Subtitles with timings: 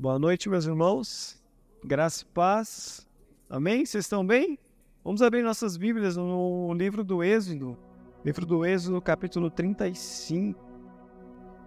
[0.00, 1.38] Boa noite, meus irmãos.
[1.84, 3.06] Graça e paz.
[3.50, 3.84] Amém?
[3.84, 4.58] Vocês estão bem?
[5.04, 7.76] Vamos abrir nossas Bíblias no livro do Êxodo.
[8.24, 10.58] Livro do Êxodo, capítulo 35.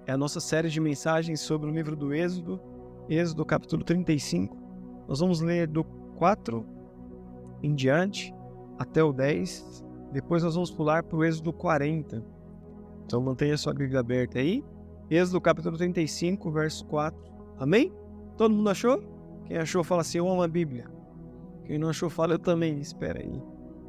[0.08, 2.60] É a nossa série de mensagens sobre o livro do Êxodo.
[3.08, 4.58] Êxodo, capítulo 35.
[5.08, 5.84] Nós vamos ler do
[6.18, 6.66] 4
[7.62, 8.34] em diante
[8.80, 9.86] até o 10.
[10.12, 12.26] Depois nós vamos pular para o Êxodo 40.
[13.06, 14.66] Então mantenha sua Bíblia aberta aí.
[15.08, 17.16] Êxodo capítulo 35, verso 4.
[17.60, 17.94] Amém?
[18.38, 19.02] Todo mundo achou?
[19.46, 20.86] Quem achou, fala assim: Eu amo a Bíblia.
[21.66, 22.80] Quem não achou, fala eu também.
[22.80, 23.42] Espera aí.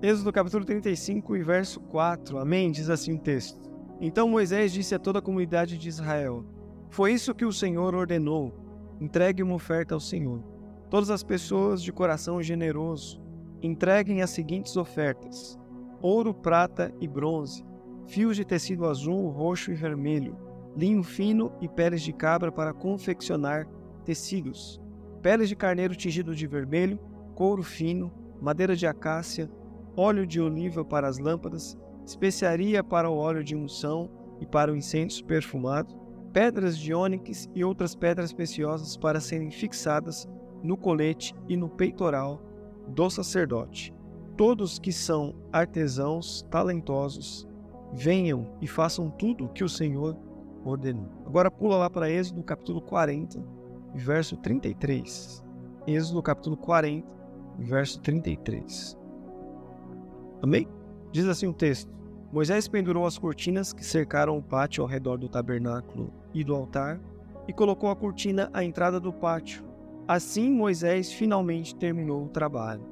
[0.03, 2.39] Êxodo capítulo 35 e verso 4.
[2.39, 2.71] Amém?
[2.71, 3.59] Diz assim o texto.
[4.01, 6.45] Então Moisés disse a toda a comunidade de Israel:
[6.91, 8.53] Foi isso que o Senhor ordenou.
[9.01, 10.43] Entregue uma oferta ao Senhor.
[10.91, 13.23] Todas as pessoas de coração generoso
[13.63, 15.59] entreguem as seguintes ofertas:
[16.03, 17.65] ouro, prata e bronze,
[18.07, 20.37] fios de tecido azul, roxo e vermelho,
[20.77, 23.67] linho fino e peles de cabra para confeccionar
[24.05, 24.81] tecidos,
[25.23, 26.99] peles de carneiro tingido de vermelho,
[27.35, 29.51] couro fino, madeira de acácia,
[29.97, 34.77] óleo de oliva para as lâmpadas, especiaria para o óleo de unção e para o
[34.77, 35.95] incenso perfumado,
[36.33, 40.29] pedras de ônix e outras pedras preciosas para serem fixadas
[40.63, 42.43] no colete e no peitoral
[42.89, 43.95] do sacerdote.
[44.37, 47.47] Todos que são artesãos talentosos,
[47.93, 50.17] venham e façam tudo o que o Senhor
[50.65, 51.09] ordenou.
[51.25, 53.41] Agora pula lá para Êxodo capítulo 40,
[53.95, 55.45] verso 33.
[55.87, 57.07] Êxodo capítulo 40,
[57.59, 58.99] verso 33.
[60.43, 60.69] Amém?
[61.13, 61.93] Diz assim o texto:
[62.33, 67.01] Moisés pendurou as cortinas que cercaram o pátio ao redor do tabernáculo e do altar
[67.47, 69.65] e colocou a cortina à entrada do pátio.
[70.09, 72.83] Assim Moisés finalmente terminou o trabalho.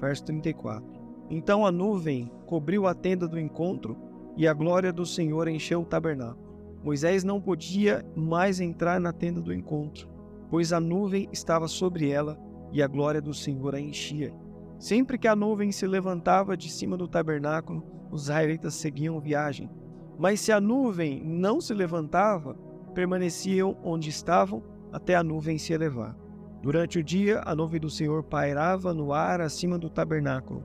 [0.00, 0.84] Verso 34.
[1.28, 3.96] Então a nuvem cobriu a tenda do encontro
[4.36, 6.52] e a glória do Senhor encheu o tabernáculo.
[6.82, 10.08] Moisés não podia mais entrar na tenda do encontro,
[10.52, 12.38] pois a nuvem estava sobre ela
[12.70, 14.34] e a glória do Senhor a enchia.
[14.78, 19.70] Sempre que a nuvem se levantava de cima do tabernáculo, os israelitas seguiam viagem.
[20.18, 22.54] Mas se a nuvem não se levantava,
[22.92, 26.14] permaneciam onde estavam até a nuvem se elevar.
[26.60, 30.62] Durante o dia, a nuvem do Senhor pairava no ar acima do tabernáculo,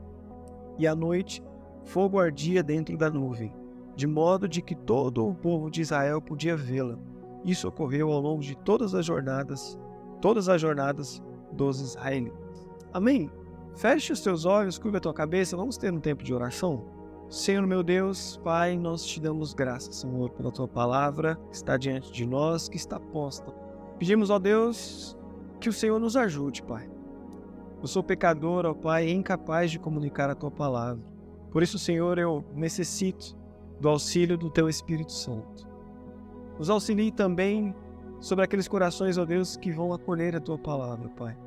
[0.78, 1.42] e à noite,
[1.86, 3.54] fogo ardia dentro da nuvem
[3.96, 7.00] de modo de que todo o povo de Israel podia vê-la.
[7.48, 9.80] Isso ocorreu ao longo de todas as jornadas,
[10.22, 12.70] todas as jornadas dos israelitas.
[12.92, 13.32] Amém?
[13.74, 16.84] Feche os teus olhos, curva a tua cabeça, vamos ter um tempo de oração?
[17.30, 22.12] Senhor meu Deus, Pai, nós te damos graças, Senhor, pela tua palavra que está diante
[22.12, 23.54] de nós, que está posta.
[23.98, 25.18] Pedimos, ó Deus,
[25.60, 26.90] que o Senhor nos ajude, Pai.
[27.82, 31.04] Eu sou pecador, ó Pai, incapaz de comunicar a tua palavra.
[31.52, 33.38] Por isso, Senhor, eu necessito
[33.80, 35.67] do auxílio do Teu Espírito Santo.
[36.58, 37.76] Nos auxilie também
[38.20, 41.38] sobre aqueles corações, ó Deus, que vão acolher a Tua palavra, Pai.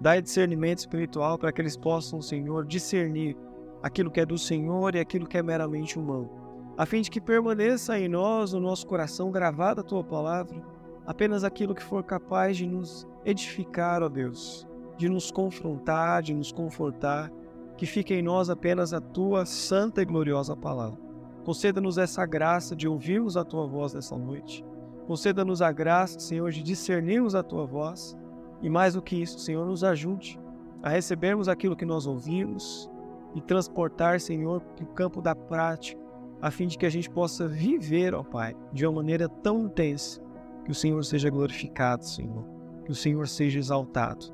[0.00, 3.36] Dai discernimento espiritual para que eles possam, Senhor, discernir
[3.82, 6.30] aquilo que é do Senhor e aquilo que é meramente humano,
[6.76, 10.62] a fim de que permaneça em nós, no nosso coração, gravada a Tua palavra,
[11.04, 14.66] apenas aquilo que for capaz de nos edificar, ó Deus,
[14.96, 17.30] de nos confrontar, de nos confortar,
[17.76, 21.09] que fique em nós apenas a Tua santa e gloriosa palavra.
[21.44, 24.64] Conceda-nos essa graça de ouvirmos a tua voz nessa noite.
[25.06, 28.16] Conceda-nos a graça, Senhor, de discernirmos a tua voz.
[28.62, 30.38] E mais do que isso, Senhor, nos ajude
[30.82, 32.90] a recebermos aquilo que nós ouvimos
[33.34, 36.00] e transportar, Senhor, para o campo da prática,
[36.42, 40.20] a fim de que a gente possa viver, ó Pai, de uma maneira tão intensa
[40.64, 42.44] que o Senhor seja glorificado, Senhor,
[42.84, 44.26] que o Senhor seja exaltado.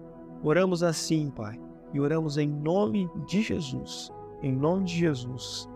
[0.42, 1.58] Oramos assim, Pai,
[1.92, 4.12] e oramos em nome de Jesus.
[4.42, 5.68] Em nome de Jesus.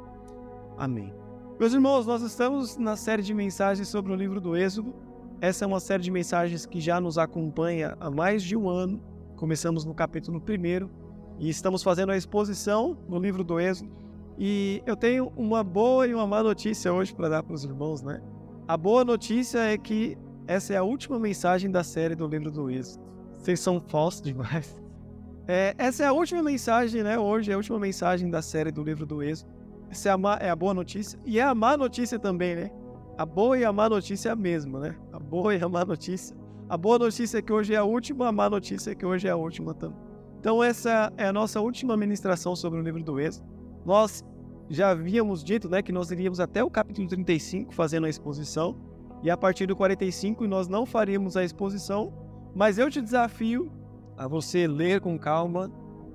[0.77, 1.20] Amém.
[1.61, 4.95] Meus irmãos, nós estamos na série de mensagens sobre o livro do Êxodo.
[5.43, 8.99] Essa é uma série de mensagens que já nos acompanha há mais de um ano.
[9.37, 10.89] Começamos no capítulo 1
[11.39, 13.91] e estamos fazendo a exposição no livro do Êxodo.
[14.39, 18.01] E eu tenho uma boa e uma má notícia hoje para dar para os irmãos,
[18.01, 18.23] né?
[18.67, 20.17] A boa notícia é que
[20.47, 23.05] essa é a última mensagem da série do livro do Êxodo.
[23.37, 24.81] Vocês são falsos demais.
[25.47, 27.19] É, essa é a última mensagem, né?
[27.19, 29.60] Hoje é a última mensagem da série do livro do Êxodo.
[29.91, 31.19] Essa é a, má, é a boa notícia.
[31.25, 32.71] E é a má notícia também, né?
[33.19, 34.97] A boa e a má notícia é a mesma, né?
[35.13, 36.37] A boa e a má notícia.
[36.69, 39.27] A boa notícia é que hoje é a última, a má notícia é que hoje
[39.27, 39.99] é a última também.
[40.39, 43.47] Então, essa é a nossa última ministração sobre o livro do Êxodo.
[43.85, 44.25] Nós
[44.71, 48.77] já havíamos dito né, que nós iríamos até o capítulo 35 fazendo a exposição,
[49.23, 52.13] e a partir do 45 nós não faríamos a exposição,
[52.55, 53.71] mas eu te desafio
[54.17, 55.71] a você ler com calma,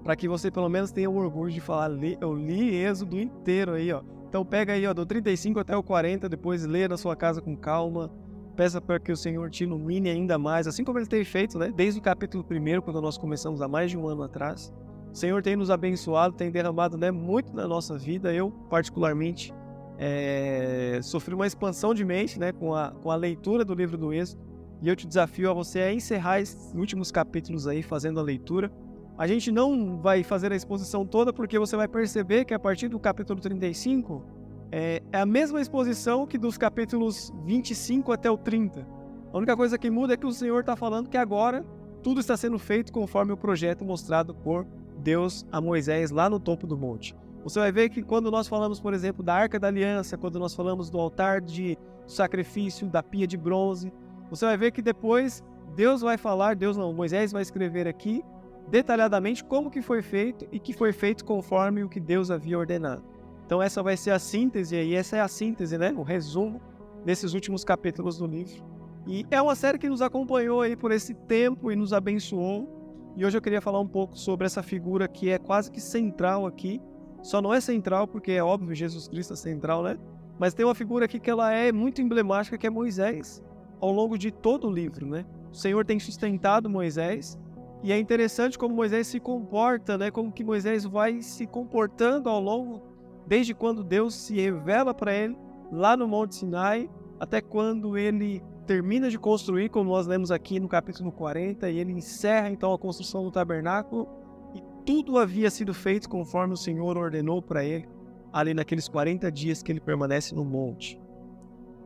[0.05, 1.91] para que você pelo menos tenha o orgulho de falar,
[2.21, 4.01] eu li Êxodo inteiro aí, ó.
[4.29, 7.57] Então pega aí, ó, do 35 até o 40, depois lê na sua casa com
[7.57, 8.11] calma,
[8.55, 11.73] Peça para que o Senhor te ilumine ainda mais, assim como Ele tem feito, né?
[11.75, 14.73] Desde o capítulo 1, quando nós começamos há mais de um ano atrás.
[15.11, 18.33] O Senhor tem nos abençoado, tem derramado né, muito na nossa vida.
[18.33, 19.53] Eu, particularmente,
[19.97, 24.13] é, sofri uma expansão de mente né, com, a, com a leitura do livro do
[24.13, 24.41] Êxodo.
[24.81, 28.71] E eu te desafio a você a encerrar esses últimos capítulos aí fazendo a leitura.
[29.17, 32.89] A gente não vai fazer a exposição toda porque você vai perceber que a partir
[32.89, 34.21] do capítulo 35
[34.69, 38.85] é, é a mesma exposição que dos capítulos 25 até o 30.
[39.31, 41.65] A única coisa que muda é que o Senhor está falando que agora
[42.03, 44.67] tudo está sendo feito conforme o projeto mostrado por
[44.97, 47.15] Deus a Moisés lá no topo do monte.
[47.45, 50.53] Você vai ver que quando nós falamos, por exemplo, da Arca da Aliança, quando nós
[50.53, 53.93] falamos do altar de sacrifício, da pia de bronze,
[54.29, 55.41] você vai ver que depois
[55.73, 58.21] Deus vai falar, Deus não, Moisés vai escrever aqui
[58.69, 63.03] detalhadamente como que foi feito e que foi feito conforme o que Deus havia ordenado.
[63.45, 66.61] Então essa vai ser a síntese e essa é a síntese, né, o resumo
[67.05, 68.63] desses últimos capítulos do livro.
[69.07, 73.13] E é uma série que nos acompanhou aí por esse tempo e nos abençoou.
[73.15, 76.47] E hoje eu queria falar um pouco sobre essa figura que é quase que central
[76.47, 76.81] aqui.
[77.21, 79.97] Só não é central porque é óbvio Jesus Cristo é central, né?
[80.39, 83.43] Mas tem uma figura aqui que ela é muito emblemática que é Moisés
[83.79, 85.23] ao longo de todo o livro, né?
[85.51, 87.39] O Senhor tem sustentado Moisés
[87.85, 90.09] e é interessante como Moisés se comporta, né?
[90.09, 92.81] Como que Moisés vai se comportando ao longo
[93.27, 95.37] desde quando Deus se revela para ele
[95.71, 96.89] lá no Monte Sinai
[97.19, 101.91] até quando ele termina de construir, como nós lemos aqui no capítulo 40, e ele
[101.91, 104.07] encerra então a construção do tabernáculo
[104.55, 107.87] e tudo havia sido feito conforme o Senhor ordenou para ele
[108.33, 110.99] ali naqueles 40 dias que ele permanece no monte.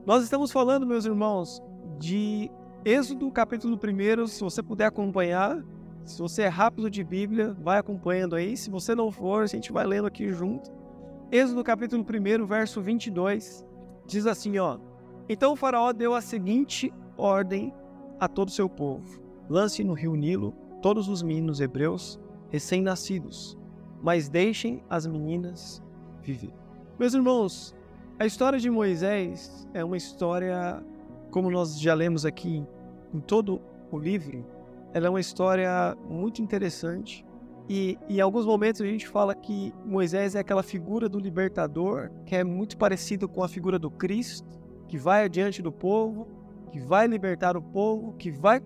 [0.06, 1.62] Nós estamos falando, meus irmãos,
[2.00, 2.50] de
[2.86, 5.62] Êxodo capítulo 1, se você puder acompanhar,
[6.06, 8.58] se você é rápido de Bíblia, vai acompanhando aí.
[8.58, 10.72] Se você não for, a gente vai lendo aqui junto.
[11.32, 13.66] Êxodo capítulo 1, verso 22,
[14.06, 14.80] diz assim, ó:
[15.28, 17.74] Então o faraó deu a seguinte ordem
[18.20, 22.20] a todo o seu povo: Lance no rio Nilo todos os meninos hebreus
[22.50, 23.58] recém-nascidos,
[24.02, 25.84] mas deixem as meninas
[26.22, 26.54] viver.
[26.98, 27.76] Meus irmãos,
[28.18, 30.84] a história de Moisés é uma história,
[31.32, 32.66] como nós já lemos aqui
[33.14, 33.62] em todo
[33.92, 34.46] o livro,
[34.94, 37.26] ela é uma história muito interessante.
[37.68, 42.36] E em alguns momentos a gente fala que Moisés é aquela figura do libertador, que
[42.36, 46.28] é muito parecido com a figura do Cristo, que vai adiante do povo,
[46.72, 48.60] que vai libertar o povo, que vai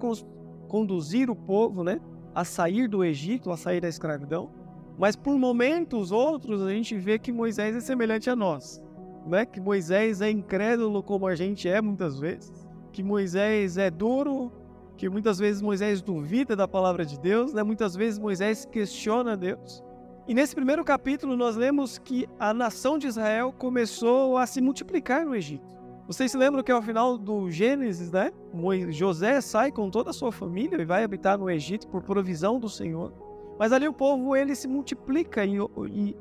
[0.69, 1.99] conduzir o povo, né,
[2.33, 4.49] a sair do Egito, a sair da escravidão.
[4.97, 8.81] Mas por momentos outros a gente vê que Moisés é semelhante a nós,
[9.25, 9.45] né?
[9.45, 14.51] Que Moisés é incrédulo como a gente é muitas vezes, que Moisés é duro,
[14.97, 17.63] que muitas vezes Moisés duvida da palavra de Deus, né?
[17.63, 19.83] muitas vezes Moisés questiona Deus.
[20.27, 25.25] E nesse primeiro capítulo nós lemos que a nação de Israel começou a se multiplicar
[25.25, 25.73] no Egito.
[26.07, 28.31] Vocês se lembram que ao final do Gênesis, né?
[28.89, 32.69] José sai com toda a sua família e vai habitar no Egito por provisão do
[32.69, 33.13] Senhor.
[33.57, 35.57] Mas ali o povo ele se multiplica e,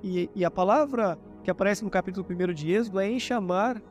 [0.02, 3.82] e, e a palavra que aparece no capítulo 1 de Êxodo é em chamar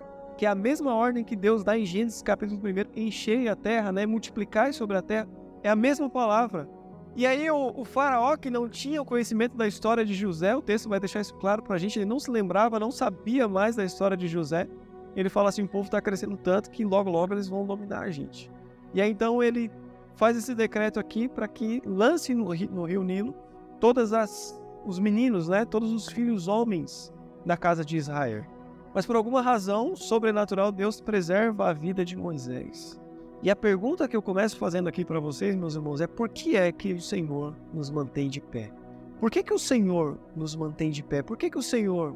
[0.42, 3.92] que é a mesma ordem que Deus dá em Gênesis capítulo 1, encher a terra,
[3.92, 5.30] né, multiplicar sobre a terra,
[5.62, 6.68] é a mesma palavra.
[7.16, 10.62] E aí o, o, faraó que não tinha o conhecimento da história de José, o
[10.64, 13.76] texto vai deixar isso claro para a gente, ele não se lembrava, não sabia mais
[13.76, 14.68] da história de José.
[15.16, 18.10] Ele fala assim, o povo está crescendo tanto que logo logo eles vão dominar a
[18.10, 18.50] gente.
[18.96, 19.70] E aí então ele
[20.16, 23.36] faz esse decreto aqui para que lance no, no rio Nilo
[23.80, 27.14] todas as os meninos, né, todos os filhos homens
[27.46, 28.44] da casa de Israel.
[28.94, 33.00] Mas por alguma razão sobrenatural, Deus preserva a vida de Moisés.
[33.42, 36.56] E a pergunta que eu começo fazendo aqui para vocês, meus irmãos, é por que
[36.56, 38.72] é que o Senhor nos mantém de pé?
[39.20, 41.22] Por que, que o Senhor nos mantém de pé?
[41.22, 42.16] Por que, que o Senhor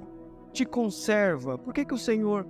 [0.51, 1.57] te conserva?
[1.57, 2.45] Por que, que o Senhor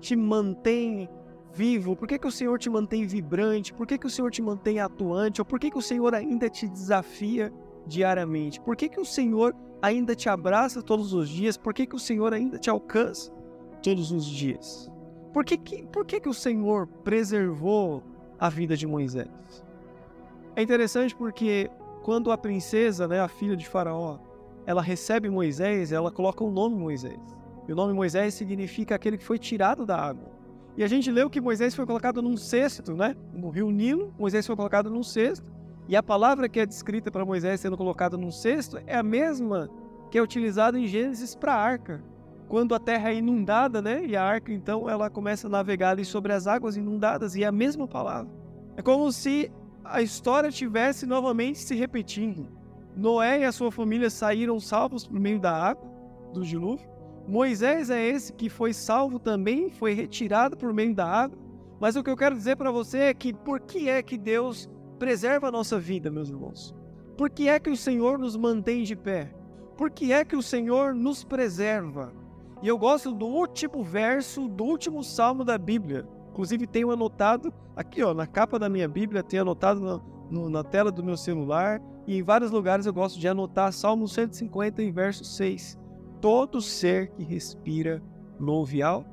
[0.00, 1.08] te mantém
[1.52, 1.94] vivo?
[1.96, 3.72] Por que, que o Senhor te mantém vibrante?
[3.72, 5.40] Por que, que o Senhor te mantém atuante?
[5.40, 7.52] Ou por que, que o Senhor ainda te desafia
[7.86, 8.60] diariamente?
[8.60, 11.56] Por que, que o Senhor ainda te abraça todos os dias?
[11.56, 13.32] Por que, que o Senhor ainda te alcança?
[13.82, 14.90] Todos os dias.
[15.32, 18.02] Por que, que, por que, que o Senhor preservou
[18.38, 19.28] a vida de Moisés?
[20.56, 21.70] É interessante porque
[22.02, 24.18] quando a princesa, né, a filha de Faraó,
[24.66, 27.20] ela recebe Moisés, ela coloca o nome Moisés.
[27.66, 30.30] E o nome Moisés significa aquele que foi tirado da água.
[30.76, 33.16] E a gente leu que Moisés foi colocado num cesto, né?
[33.32, 35.44] No rio Nilo, Moisés foi colocado num cesto.
[35.88, 39.70] E a palavra que é descrita para Moisés sendo colocado num cesto é a mesma
[40.10, 42.02] que é utilizada em Gênesis para a arca
[42.48, 44.04] quando a terra é inundada, né?
[44.06, 47.46] E a arca então ela começa a navegar ali sobre as águas inundadas e é
[47.46, 48.32] a mesma palavra.
[48.76, 49.52] É como se
[49.84, 52.48] a história tivesse novamente se repetindo.
[52.96, 55.88] Noé e a sua família saíram salvos por meio da água
[56.32, 56.88] do dilúvio.
[57.26, 61.38] Moisés é esse que foi salvo também, foi retirado por meio da água.
[61.78, 64.68] Mas o que eu quero dizer para você é que por que é que Deus
[64.98, 66.74] preserva a nossa vida, meus irmãos?
[67.16, 69.32] Por que é que o Senhor nos mantém de pé?
[69.76, 72.12] Por que é que o Senhor nos preserva?
[72.62, 76.06] E eu gosto do último verso do último salmo da Bíblia.
[76.30, 80.64] Inclusive tenho anotado aqui, ó, na capa da minha Bíblia, tenho anotado no, no, na
[80.64, 84.92] tela do meu celular e em vários lugares eu gosto de anotar Salmo 150 em
[84.92, 85.78] verso 6.
[86.20, 88.02] Todo ser que respira
[88.38, 89.04] louve ao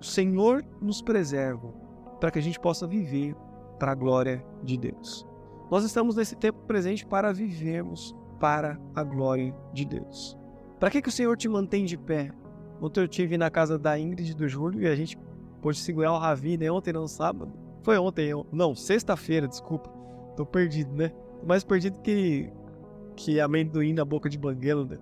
[0.00, 1.72] o Senhor nos preserva
[2.20, 3.34] para que a gente possa viver
[3.78, 5.26] para a glória de Deus.
[5.70, 10.38] Nós estamos nesse tempo presente para vivermos para a glória de Deus.
[10.86, 12.30] Para que, que o Senhor te mantém de pé?
[12.80, 15.18] Ontem eu estive na casa da Ingrid do Júlio e a gente
[15.60, 16.70] pôde segurar o Ravi, né?
[16.70, 17.52] Ontem não, sábado.
[17.82, 19.90] Foi ontem, não, sexta-feira, desculpa.
[20.36, 21.10] Tô perdido, né?
[21.44, 22.52] Mais perdido que,
[23.16, 24.96] que amendoim na boca de banguelo, né?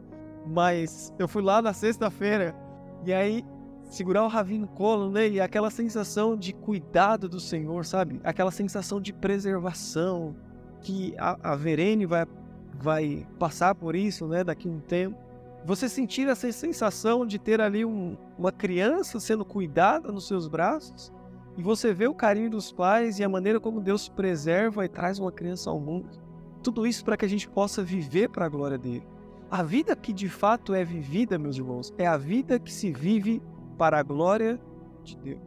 [0.47, 2.57] Mas eu fui lá na sexta-feira
[3.05, 3.45] e aí
[3.85, 5.29] segurar o Ravi no colo, né?
[5.29, 8.23] E aquela sensação de cuidado do Senhor, sabe?
[8.25, 10.35] Aquela sensação de preservação
[10.81, 12.25] que a, a Verene vai,
[12.83, 14.43] vai passar por isso, né?
[14.43, 15.34] Daqui um tempo.
[15.65, 21.11] Você sentir essa sensação de ter ali um, uma criança sendo cuidada nos seus braços
[21.57, 25.19] e você vê o carinho dos pais e a maneira como Deus preserva e traz
[25.19, 26.11] uma criança ao mundo.
[26.63, 29.07] Tudo isso para que a gente possa viver para a glória dele.
[29.51, 33.41] A vida que de fato é vivida, meus irmãos, é a vida que se vive
[33.79, 34.61] para a glória
[35.03, 35.41] de Deus.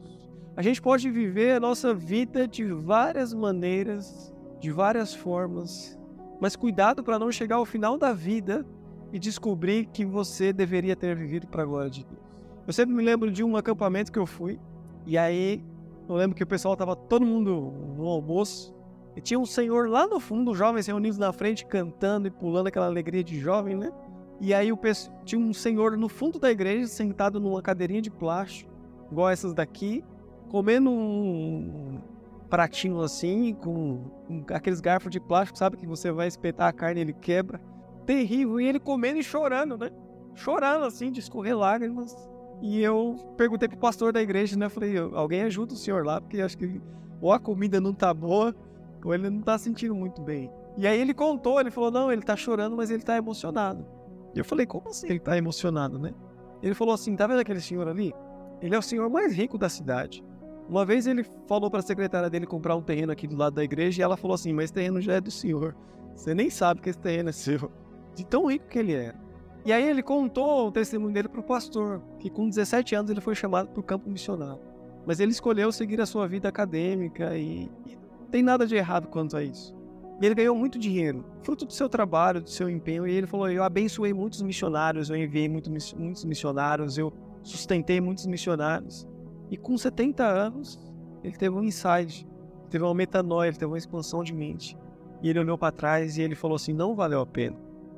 [0.56, 6.00] A gente pode viver a nossa vida de várias maneiras, de várias formas,
[6.42, 8.66] mas cuidado para não chegar ao final da vida
[9.12, 12.22] e descobrir que você deveria ter vivido para a glória de Deus.
[12.66, 14.60] Eu sempre me lembro de um acampamento que eu fui,
[15.06, 15.64] e aí
[16.08, 18.76] eu lembro que o pessoal estava todo mundo no almoço,
[19.16, 22.86] e tinha um senhor lá no fundo, jovens reunidos na frente, cantando e pulando aquela
[22.86, 23.92] alegria de jovem, né?
[24.40, 24.80] E aí o,
[25.26, 28.72] tinha um senhor no fundo da igreja, sentado numa cadeirinha de plástico,
[29.12, 30.04] igual essas daqui,
[30.50, 32.00] comendo um
[32.48, 35.78] pratinho assim, com, com aqueles garfos de plástico, sabe?
[35.78, 37.60] Que você vai espetar a carne e ele quebra.
[38.08, 38.60] Terrível.
[38.60, 39.92] E ele comendo e chorando, né?
[40.34, 42.16] Chorando assim, de escorrer lágrimas.
[42.62, 44.68] E eu perguntei pro pastor da igreja, né?
[44.68, 46.82] Falei, alguém ajuda o senhor lá, porque acho que
[47.22, 48.56] ou a comida não tá boa,
[49.04, 50.52] ou ele não tá sentindo muito bem.
[50.76, 53.86] E aí ele contou, ele falou, não, ele tá chorando, mas ele tá emocionado.
[54.34, 56.14] E eu falei, como assim ele tá emocionado, né?
[56.62, 58.14] Ele falou assim, tá vendo aquele senhor ali?
[58.62, 60.24] Ele é o senhor mais rico da cidade.
[60.70, 63.64] Uma vez ele falou para a secretária dele comprar um terreno aqui do lado da
[63.64, 65.76] igreja e ela falou assim: Mas esse terreno já é do senhor.
[66.14, 67.72] Você nem sabe que esse terreno é seu.
[68.18, 69.16] De tão rico que ele era.
[69.64, 73.22] E aí ele contou o testemunho dele para o pastor, que com 17 anos ele
[73.22, 74.60] foi chamado para o campo missionário.
[75.06, 79.08] Mas ele escolheu seguir a sua vida acadêmica e, e não tem nada de errado
[79.08, 79.76] quanto a isso.
[80.20, 83.06] E ele ganhou muito dinheiro, fruto do seu trabalho, do seu empenho.
[83.06, 88.26] E ele falou: Eu abençoei muitos missionários, eu enviei muito, muitos missionários, eu sustentei muitos
[88.26, 89.08] missionários.
[89.52, 90.80] E com 70 anos,
[91.24, 92.28] ele teve um insight,
[92.70, 94.76] teve uma metanoia, teve uma expansão de mente.
[95.22, 97.56] E ele olhou para trás e ele falou assim: Não valeu a pena,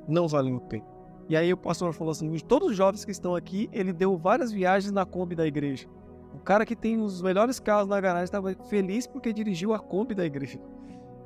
[0.10, 0.86] não valeu a pena.
[1.30, 4.52] E aí o pastor falou assim: todos os jovens que estão aqui, ele deu várias
[4.52, 5.88] viagens na Kombi da igreja.
[6.34, 10.16] O cara que tem os melhores carros na garagem estava feliz porque dirigiu a Kombi
[10.16, 10.60] da igreja.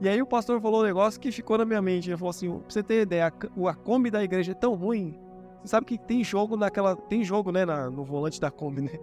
[0.02, 2.10] E aí o pastor falou um negócio que ficou na minha mente.
[2.10, 5.18] Ele falou assim: pra você ter ideia, a, a Kombi da igreja é tão ruim.
[5.62, 6.96] Você sabe que tem jogo naquela.
[6.96, 9.00] Tem jogo, né, na, no volante da Kombi, né?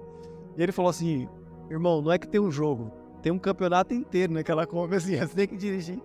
[0.57, 1.27] E ele falou assim:
[1.71, 5.35] irmão, não é que tem um jogo, tem um campeonato inteiro naquela Kombi, assim, você
[5.35, 5.99] tem que dirigir.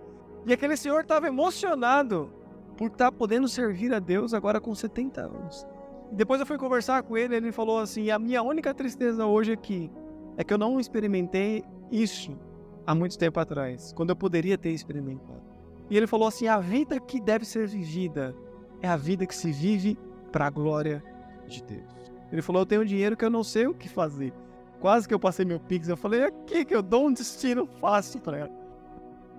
[0.46, 2.30] E aquele senhor estava emocionado
[2.76, 5.66] por estar tá podendo servir a Deus agora com 70 anos.
[6.12, 9.90] Depois eu fui conversar com ele, ele falou assim: a minha única tristeza hoje aqui
[10.36, 12.38] é que eu não experimentei isso
[12.86, 15.42] há muito tempo atrás, quando eu poderia ter experimentado.
[15.90, 18.34] E ele falou assim: a vida que deve ser vivida
[18.80, 19.98] é a vida que se vive
[20.30, 21.02] para a glória
[21.46, 22.12] de Deus.
[22.30, 24.32] Ele falou: eu tenho dinheiro que eu não sei o que fazer.
[24.80, 25.88] Quase que eu passei meu Pix.
[25.88, 28.66] Eu falei: aqui que eu dou um destino fácil para ela.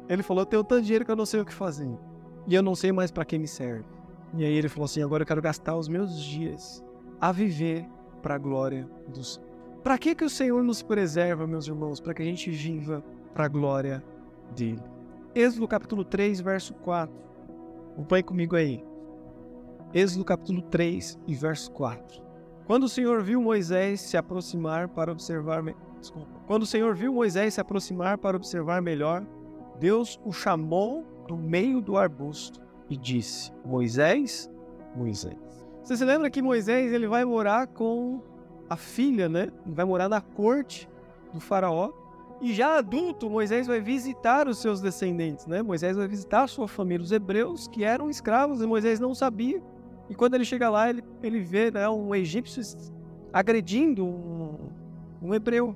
[0.10, 1.90] Ele falou: eu tenho tanto dinheiro que eu não sei o que fazer.
[2.48, 3.86] E eu não sei mais para que me serve.
[4.34, 6.84] E aí ele falou assim: agora eu quero gastar os meus dias
[7.20, 7.86] a viver
[8.22, 9.42] para a glória dos.
[9.84, 12.00] Para que que o Senhor nos preserva, meus irmãos?
[12.00, 14.04] Para que a gente viva para a glória
[14.56, 14.82] dele.
[15.36, 17.14] Êxodo capítulo 3, verso 4.
[17.94, 18.84] Acompanhe comigo aí.
[19.94, 22.22] Êxodo capítulo 3 e verso 4.
[22.66, 25.64] Quando o Senhor viu Moisés se aproximar para observar,
[26.00, 26.28] desculpa.
[26.48, 29.26] Quando o Senhor viu Moisés se aproximar para observar melhor,
[29.80, 34.50] Deus o chamou do meio do arbusto e disse: Moisés,
[34.96, 35.38] Moisés.
[35.84, 38.22] Você se lembra que Moisés ele vai morar com
[38.70, 39.50] a filha, né?
[39.66, 40.90] Vai morar na corte
[41.34, 41.92] do faraó
[42.40, 45.64] e já adulto, Moisés vai visitar os seus descendentes, né?
[45.64, 49.62] Moisés vai visitar a sua família, os hebreus que eram escravos, e Moisés não sabia.
[50.08, 52.62] E quando ele chega lá, ele, ele vê né, um egípcio
[53.34, 54.56] agredindo um,
[55.22, 55.76] um hebreu.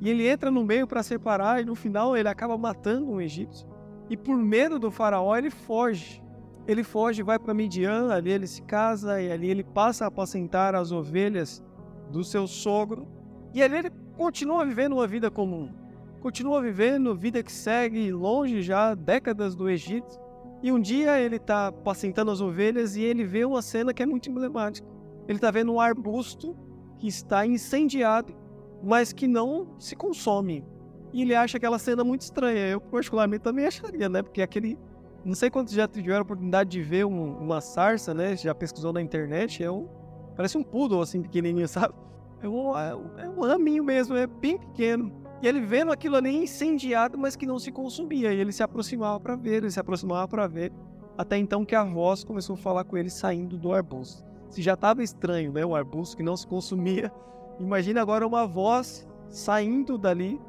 [0.00, 3.66] E ele entra no meio para separar e no final ele acaba matando um egípcio.
[4.10, 6.20] E por medo do faraó ele foge.
[6.66, 10.74] Ele foge, vai para Midian, ali ele se casa e ali ele passa a apacentar
[10.74, 11.62] as ovelhas
[12.10, 13.06] do seu sogro.
[13.54, 15.72] E ali ele continua vivendo uma vida comum.
[16.20, 20.18] Continua vivendo vida que segue longe já, décadas do Egito.
[20.62, 24.06] E um dia ele está apacentando as ovelhas e ele vê uma cena que é
[24.06, 24.86] muito emblemática.
[25.26, 26.56] Ele está vendo um arbusto
[26.98, 28.34] que está incendiado,
[28.82, 30.64] mas que não se consome.
[31.12, 32.68] E ele acha aquela cena muito estranha.
[32.68, 34.22] Eu, particularmente, também acharia, né?
[34.22, 34.78] Porque aquele.
[35.24, 38.36] Não sei quantos já tiveram a oportunidade de ver um, uma sarça, né?
[38.36, 39.62] Já pesquisou na internet.
[39.62, 39.88] É um.
[40.36, 41.94] Parece um poodle, assim, pequenininho, sabe?
[42.42, 45.12] É um, é um é raminho mesmo, é bem pequeno.
[45.42, 48.32] E ele vendo aquilo ali incendiado, mas que não se consumia.
[48.32, 50.72] E ele se aproximava para ver, ele se aproximava para ver.
[51.18, 54.24] Até então que a voz começou a falar com ele saindo do arbusto.
[54.48, 55.64] Se já estava estranho, né?
[55.64, 57.12] O arbusto que não se consumia.
[57.58, 60.40] Imagina agora uma voz saindo dali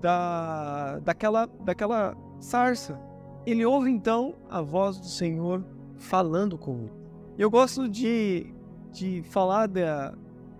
[0.00, 2.98] da, daquela, daquela sarça.
[3.46, 5.64] Ele ouve então a voz do Senhor
[5.96, 6.92] falando com ele.
[7.36, 8.54] Eu gosto de,
[8.92, 10.14] de falar da.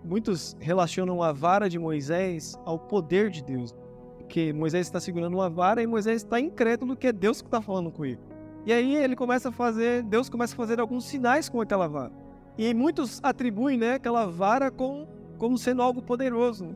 [0.04, 3.74] Muitos relacionam a vara de Moisés ao poder de Deus.
[4.18, 7.60] Porque Moisés está segurando uma vara e Moisés está incrédulo que é Deus que está
[7.60, 8.18] falando com ele.
[8.66, 12.12] E aí ele começa a fazer, Deus começa a fazer alguns sinais com aquela vara.
[12.56, 15.06] E muitos atribuem né, aquela vara com,
[15.38, 16.74] como sendo algo poderoso.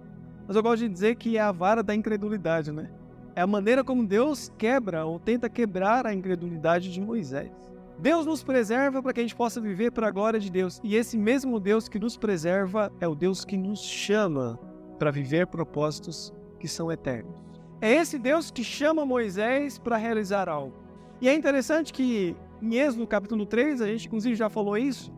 [0.49, 2.91] Mas eu gosto de dizer que é a vara da incredulidade, né?
[3.37, 7.53] É a maneira como Deus quebra ou tenta quebrar a incredulidade de Moisés.
[7.99, 10.81] Deus nos preserva para que a gente possa viver para a glória de Deus.
[10.83, 14.59] E esse mesmo Deus que nos preserva é o Deus que nos chama
[14.99, 17.37] para viver propósitos que são eternos.
[17.79, 20.75] É esse Deus que chama Moisés para realizar algo.
[21.21, 25.13] E é interessante que em Êxodo capítulo 3, a gente inclusive já falou isso.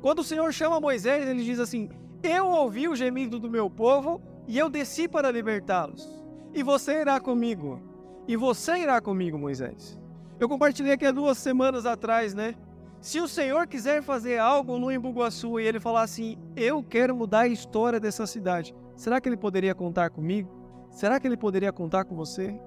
[0.00, 1.88] Quando o Senhor chama Moisés, ele diz assim:
[2.22, 6.08] Eu ouvi o gemido do meu povo e eu desci para libertá-los.
[6.52, 7.80] E você irá comigo.
[8.28, 9.98] E você irá comigo, Moisés.
[10.38, 12.54] Eu compartilhei aqui há duas semanas atrás, né?
[13.00, 17.40] Se o Senhor quiser fazer algo no Embu-Guaçu e ele falar assim: Eu quero mudar
[17.40, 20.50] a história dessa cidade, será que ele poderia contar comigo?
[20.90, 22.58] Será que ele poderia contar com você?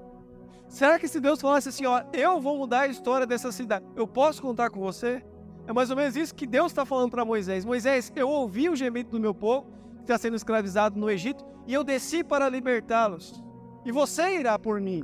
[0.67, 4.07] Será que se Deus falasse assim: Ó, eu vou mudar a história dessa cidade, eu
[4.07, 5.23] posso contar com você?
[5.65, 8.75] É mais ou menos isso que Deus está falando para Moisés: Moisés, eu ouvi o
[8.75, 9.67] gemido do meu povo
[10.07, 13.43] que está sendo escravizado no Egito e eu desci para libertá-los.
[13.85, 15.03] E você irá por mim.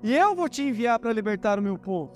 [0.00, 2.12] E eu vou te enviar para libertar o meu povo.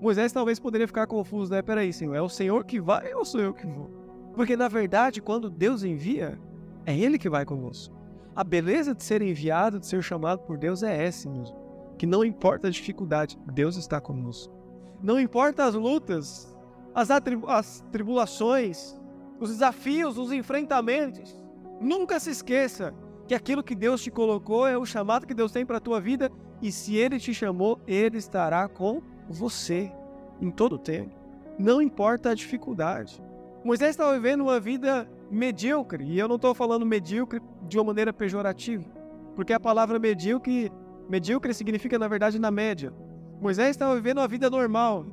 [0.00, 1.62] Moisés talvez poderia ficar confuso, né?
[1.62, 3.88] Peraí, Senhor, é o Senhor que vai ou sou eu que vou?
[4.34, 6.38] Porque na verdade, quando Deus envia,
[6.84, 7.94] é Ele que vai conosco.
[8.34, 11.56] A beleza de ser enviado, de ser chamado por Deus é essa mesmo.
[11.96, 14.52] Que não importa a dificuldade, Deus está conosco.
[15.00, 16.52] Não importa as lutas,
[16.92, 19.00] as, as tribulações,
[19.38, 21.45] os desafios, os enfrentamentos.
[21.80, 22.94] Nunca se esqueça
[23.26, 26.00] que aquilo que Deus te colocou é o chamado que Deus tem para a tua
[26.00, 26.30] vida
[26.62, 29.92] e se Ele te chamou, Ele estará com você
[30.40, 31.14] em todo o tempo.
[31.58, 33.22] Não importa a dificuldade.
[33.64, 38.12] Moisés estava vivendo uma vida medíocre e eu não estou falando medíocre de uma maneira
[38.12, 38.84] pejorativa,
[39.34, 40.70] porque a palavra medíocre,
[41.08, 42.92] medíocre significa na verdade na média.
[43.40, 45.04] Moisés estava vivendo uma vida normal,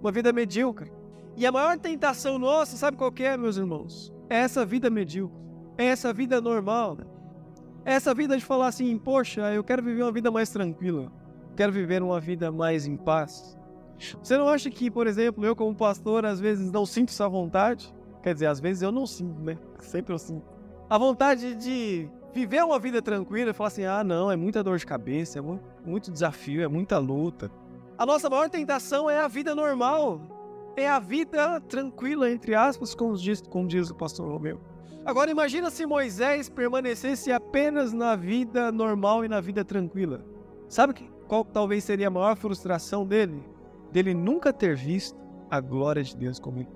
[0.00, 0.90] uma vida medíocre.
[1.36, 4.12] E a maior tentação nossa, sabe qual é, meus irmãos?
[4.28, 5.38] É essa vida medíocre,
[5.78, 6.96] é essa vida normal.
[6.96, 7.04] Né?
[7.84, 11.10] essa vida de falar assim, poxa, eu quero viver uma vida mais tranquila,
[11.56, 13.58] quero viver uma vida mais em paz.
[14.22, 17.92] Você não acha que, por exemplo, eu como pastor às vezes não sinto essa vontade?
[18.22, 19.56] Quer dizer, às vezes eu não sinto, né?
[19.80, 20.46] Sempre eu sinto.
[20.88, 24.76] A vontade de viver uma vida tranquila e falar assim, ah, não, é muita dor
[24.76, 27.50] de cabeça, é muito, muito desafio, é muita luta.
[27.96, 30.20] A nossa maior tentação é a vida normal,
[30.76, 34.60] é a vida tranquila, entre aspas, como diz, como diz o pastor Romeu.
[35.08, 40.22] Agora imagina se Moisés permanecesse apenas na vida normal e na vida tranquila.
[40.68, 43.42] Sabe qual talvez seria a maior frustração dele?
[43.90, 45.18] Dele nunca ter visto
[45.50, 46.70] a glória de Deus comigo.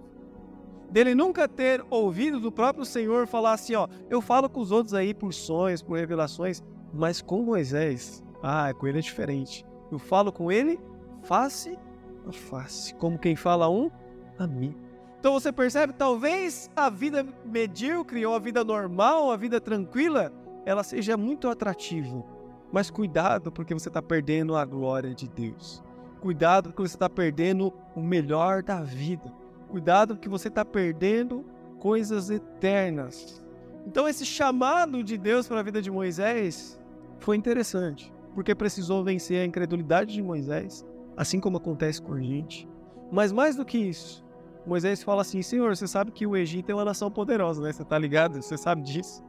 [0.90, 4.94] Dele nunca ter ouvido do próprio Senhor falar assim, ó, eu falo com os outros
[4.94, 9.62] aí por sonhos, por revelações, mas com Moisés, ah, com ele é diferente.
[9.90, 10.80] Eu falo com ele
[11.22, 11.78] face
[12.26, 13.90] a face, como quem fala um
[14.38, 14.91] amigo.
[15.22, 20.32] Então você percebe, talvez a vida medíocre ou a vida normal, a vida tranquila,
[20.66, 22.24] ela seja muito atrativa.
[22.72, 25.80] Mas cuidado, porque você está perdendo a glória de Deus.
[26.20, 29.32] Cuidado, porque você está perdendo o melhor da vida.
[29.68, 31.44] Cuidado, porque você está perdendo
[31.78, 33.40] coisas eternas.
[33.86, 36.82] Então, esse chamado de Deus para a vida de Moisés
[37.20, 40.84] foi interessante, porque precisou vencer a incredulidade de Moisés,
[41.16, 42.68] assim como acontece com a gente.
[43.12, 44.24] Mas mais do que isso,
[44.66, 47.72] Moisés fala assim: Senhor, você sabe que o Egito é uma nação poderosa, né?
[47.72, 48.40] Você tá ligado?
[48.40, 49.22] Você sabe disso.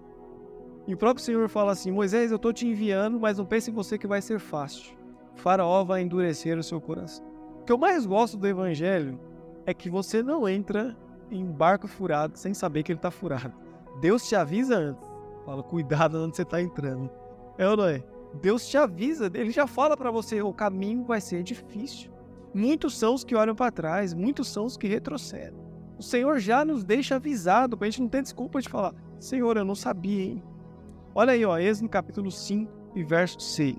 [0.87, 3.73] E o próprio Senhor fala assim: Moisés, eu estou te enviando, mas não pense em
[3.73, 4.95] você que vai ser fácil.
[5.35, 7.25] O faraó vai endurecer o seu coração.
[7.61, 9.19] O que eu mais gosto do evangelho
[9.65, 10.95] é que você não entra
[11.31, 13.53] em barco furado sem saber que ele está furado.
[13.99, 15.03] Deus te avisa antes.
[15.45, 17.09] Fala, cuidado onde você está entrando.
[17.57, 18.03] É ou não é?
[18.41, 22.11] Deus te avisa, ele já fala para você: o caminho vai ser difícil.
[22.53, 25.59] Muitos são os que olham para trás, muitos são os que retrocedem.
[25.97, 29.57] O Senhor já nos deixa avisado, para a gente não ter desculpa de falar: Senhor,
[29.57, 30.43] eu não sabia, hein?
[31.15, 33.77] Olha aí, ó, Êxodo capítulo 5 e verso 6.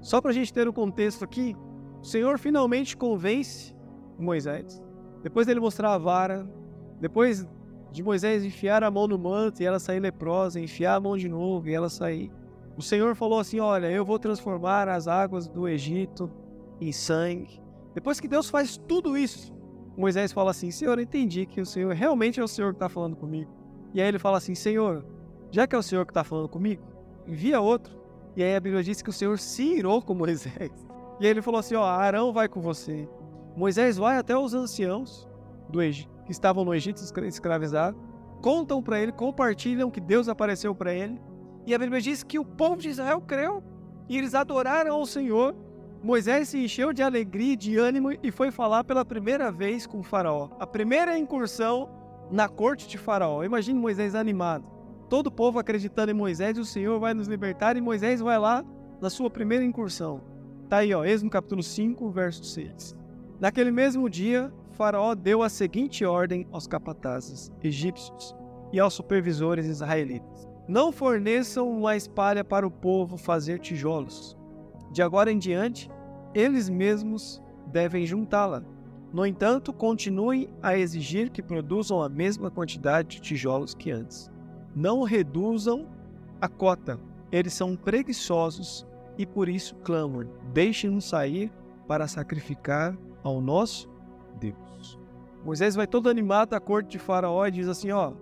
[0.00, 1.56] Só para a gente ter o contexto aqui,
[2.02, 3.74] o Senhor finalmente convence
[4.18, 4.82] Moisés.
[5.22, 6.46] Depois dele mostrar a vara,
[7.00, 7.46] depois
[7.90, 11.28] de Moisés enfiar a mão no manto e ela sair leprosa, enfiar a mão de
[11.28, 12.30] novo e ela sair.
[12.76, 16.30] O Senhor falou assim: Olha, eu vou transformar as águas do Egito
[16.80, 17.62] em sangue.
[17.94, 19.52] Depois que Deus faz tudo isso,
[19.96, 22.88] Moisés fala assim: Senhor, eu entendi que o Senhor realmente é o Senhor que está
[22.88, 23.50] falando comigo.
[23.92, 25.04] E aí ele fala assim: Senhor,
[25.50, 26.82] já que é o Senhor que está falando comigo,
[27.26, 27.96] envia outro.
[28.36, 30.72] E aí a Bíblia diz que o Senhor se irou com Moisés.
[31.20, 33.08] E aí ele falou assim: Ó, Arão vai com você.
[33.56, 35.28] Moisés vai até os anciãos
[35.68, 38.00] do Egito, que estavam no Egito escravizados,
[38.42, 41.20] contam para ele, compartilham que Deus apareceu para ele.
[41.66, 43.62] E a Bíblia diz que o povo de Israel creu
[44.08, 45.54] e eles adoraram ao Senhor.
[46.04, 50.02] Moisés se encheu de alegria e de ânimo e foi falar pela primeira vez com
[50.02, 50.50] Faraó.
[50.60, 51.88] A primeira incursão
[52.30, 53.42] na corte de Faraó.
[53.42, 54.74] Imagine Moisés animado
[55.14, 58.64] todo o povo acreditando em Moisés, o Senhor vai nos libertar, e Moisés vai lá
[59.00, 60.20] na sua primeira incursão.
[60.68, 62.96] Tá aí, ó, Êxodo capítulo 5, verso 6.
[63.38, 68.34] Naquele mesmo dia, Faraó deu a seguinte ordem aos capatazes egípcios
[68.72, 74.36] e aos supervisores israelitas: Não forneçam uma espalha para o povo fazer tijolos.
[74.94, 75.90] De agora em diante,
[76.32, 78.62] eles mesmos devem juntá-la.
[79.12, 84.30] No entanto, continuem a exigir que produzam a mesma quantidade de tijolos que antes.
[84.72, 85.88] Não reduzam
[86.40, 87.00] a cota.
[87.32, 88.86] Eles são preguiçosos
[89.18, 91.50] e por isso clamam: deixem-nos sair
[91.88, 93.90] para sacrificar ao nosso
[94.38, 94.96] Deus.
[95.44, 98.12] Moisés vai todo animado à corte de Faraó e diz assim: Ó,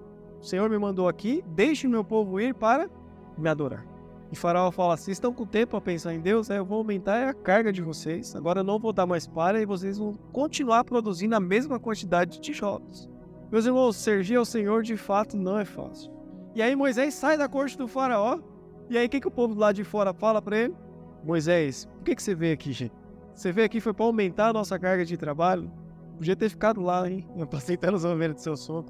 [0.40, 2.88] o Senhor me mandou aqui, deixe meu povo ir para
[3.36, 3.91] me adorar.
[4.32, 6.50] E Faraó fala: Vocês estão com tempo para pensar em Deus?
[6.50, 8.34] Aí eu vou aumentar a carga de vocês.
[8.34, 12.32] Agora eu não vou dar mais para e vocês vão continuar produzindo a mesma quantidade
[12.32, 13.10] de tijolos.
[13.50, 16.10] Meus irmãos, servir ao Senhor de fato não é fácil.
[16.54, 18.40] E aí Moisés sai da corte do faraó.
[18.88, 20.74] E aí o que, que o povo lá de fora fala para ele?
[21.22, 22.94] Moisés, por que, que você veio aqui, gente?
[23.34, 25.70] Você veio aqui foi para aumentar a nossa carga de trabalho?
[26.16, 27.28] Podia ter ficado lá, hein?
[27.38, 28.86] Apacentando as ovelhas do seu sono.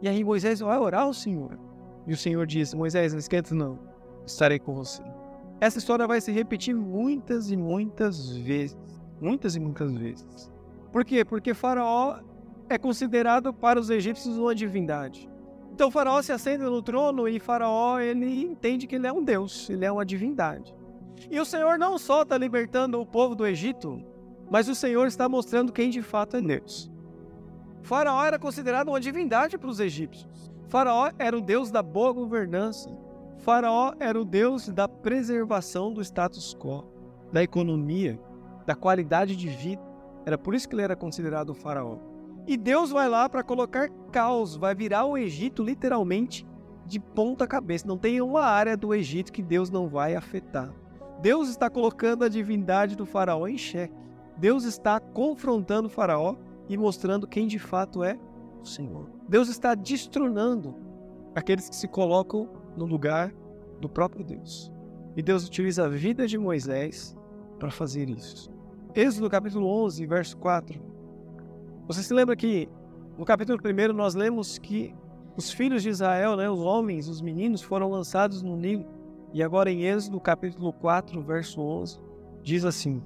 [0.00, 1.58] E aí Moisés vai orar ao Senhor.
[2.06, 3.95] E o Senhor diz, Moisés, não esquenta não.
[4.26, 5.02] Estarei com você.
[5.60, 8.76] Essa história vai se repetir muitas e muitas vezes.
[9.20, 10.52] Muitas e muitas vezes.
[10.92, 11.24] Por quê?
[11.24, 12.18] Porque Faraó
[12.68, 15.30] é considerado para os egípcios uma divindade.
[15.72, 19.70] Então Faraó se assenta no trono e Faraó ele entende que ele é um deus,
[19.70, 20.74] ele é uma divindade.
[21.30, 24.02] E o Senhor não só está libertando o povo do Egito,
[24.50, 26.90] mas o Senhor está mostrando quem de fato é Deus.
[27.82, 30.50] Faraó era considerado uma divindade para os egípcios.
[30.68, 32.90] Faraó era o deus da boa governança.
[33.38, 36.84] Faraó era o deus da preservação do status quo,
[37.32, 38.18] da economia,
[38.66, 39.82] da qualidade de vida.
[40.24, 41.98] Era por isso que ele era considerado o faraó.
[42.46, 46.46] E Deus vai lá para colocar caos, vai virar o Egito literalmente
[46.84, 47.86] de ponta cabeça.
[47.86, 50.72] Não tem uma área do Egito que Deus não vai afetar.
[51.20, 53.94] Deus está colocando a divindade do faraó em xeque.
[54.36, 56.36] Deus está confrontando o faraó
[56.68, 58.18] e mostrando quem de fato é
[58.60, 59.08] o Senhor.
[59.28, 60.74] Deus está destronando
[61.34, 63.32] aqueles que se colocam no lugar
[63.80, 64.72] do próprio Deus.
[65.16, 67.16] E Deus utiliza a vida de Moisés
[67.58, 68.50] para fazer isso.
[68.94, 70.96] Êxodo capítulo 11, verso 4
[71.86, 72.68] você se lembra que
[73.16, 74.92] no capítulo 1 nós lemos que
[75.36, 78.84] os filhos de Israel, né, os homens, os meninos, foram lançados no Nilo.
[79.32, 82.00] E agora em Êxodo capítulo 4, verso 11,
[82.42, 83.00] diz assim: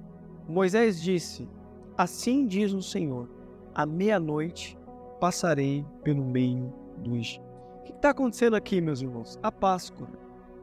[0.48, 1.46] Moisés disse:
[1.96, 3.28] Assim diz o Senhor:
[3.74, 4.78] à meia-noite
[5.20, 7.49] passarei pelo meio do Egito.
[7.90, 9.37] O que está acontecendo aqui, meus irmãos?
[9.42, 10.07] A Páscoa,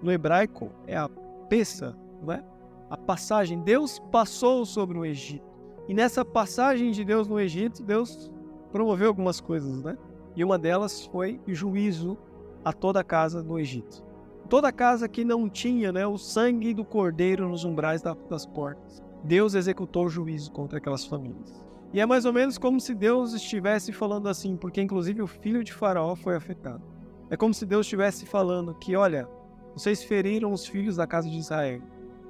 [0.02, 1.10] no hebraico, é a
[1.50, 2.42] peça, não é?
[2.90, 3.60] A passagem.
[3.60, 5.46] Deus passou sobre o Egito.
[5.90, 8.32] E nessa passagem de Deus no Egito, Deus
[8.72, 9.98] promoveu algumas coisas, né?
[10.38, 12.18] E uma delas foi juízo
[12.64, 14.06] a toda a casa do Egito.
[14.50, 19.04] Toda casa que não tinha né, o sangue do cordeiro nos umbrais das portas.
[19.22, 21.62] Deus executou juízo contra aquelas famílias.
[21.92, 25.62] E é mais ou menos como se Deus estivesse falando assim, porque inclusive o filho
[25.62, 26.97] de Faraó foi afetado.
[27.30, 29.28] É como se Deus estivesse falando que, olha,
[29.74, 31.82] vocês feriram os filhos da casa de Israel.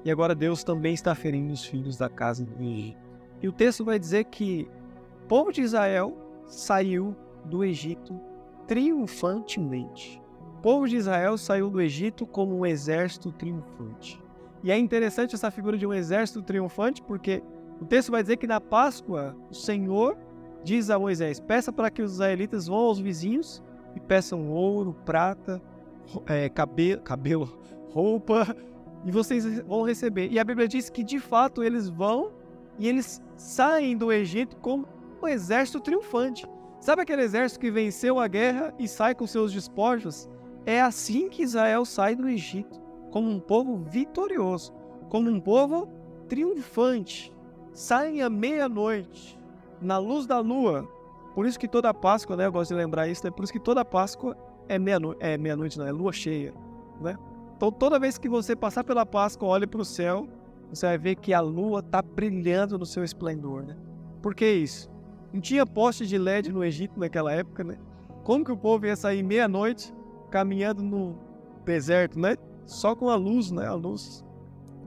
[0.04, 2.98] E agora Deus também está ferindo os filhos da casa do Egito.
[3.42, 4.68] E o texto vai dizer que
[5.24, 8.20] o povo de Israel saiu do Egito
[8.66, 10.22] triunfantemente.
[10.58, 14.22] O povo de Israel saiu do Egito como um exército triunfante.
[14.64, 17.44] E é interessante essa figura de um exército triunfante, porque
[17.80, 20.18] o texto vai dizer que na Páscoa o Senhor
[20.64, 23.64] diz a Moisés: peça para que os israelitas vão aos vizinhos
[23.98, 25.62] e peçam ouro, prata,
[26.28, 27.60] é, cabelo, cabelo,
[27.92, 28.56] roupa,
[29.04, 30.32] e vocês vão receber.
[30.32, 32.32] E a Bíblia diz que de fato eles vão
[32.78, 34.88] e eles saem do Egito como
[35.22, 36.46] um exército triunfante.
[36.80, 40.30] Sabe aquele exército que venceu a guerra e sai com seus despojos?
[40.64, 42.80] É assim que Israel sai do Egito,
[43.12, 44.72] como um povo vitorioso,
[45.10, 45.90] como um povo
[46.28, 47.34] triunfante.
[47.74, 49.40] Saem à meia-noite,
[49.82, 50.88] na luz da lua.
[51.38, 52.48] Por isso que toda Páscoa, né?
[52.48, 53.30] Eu gosto de lembrar isso, né?
[53.30, 54.36] Por isso que toda Páscoa
[54.68, 56.52] é meia-noite, é meia-noite, não, é lua cheia,
[57.00, 57.16] né?
[57.56, 60.28] Então toda vez que você passar pela Páscoa, olhe para o céu,
[60.68, 63.78] você vai ver que a lua está brilhando no seu esplendor, né?
[64.20, 64.90] Por que isso?
[65.32, 67.78] Não tinha poste de LED no Egito naquela época, né?
[68.24, 69.94] Como que o povo ia sair meia-noite
[70.32, 71.20] caminhando no
[71.64, 72.36] deserto, né?
[72.66, 73.68] Só com a luz, né?
[73.68, 74.26] A luz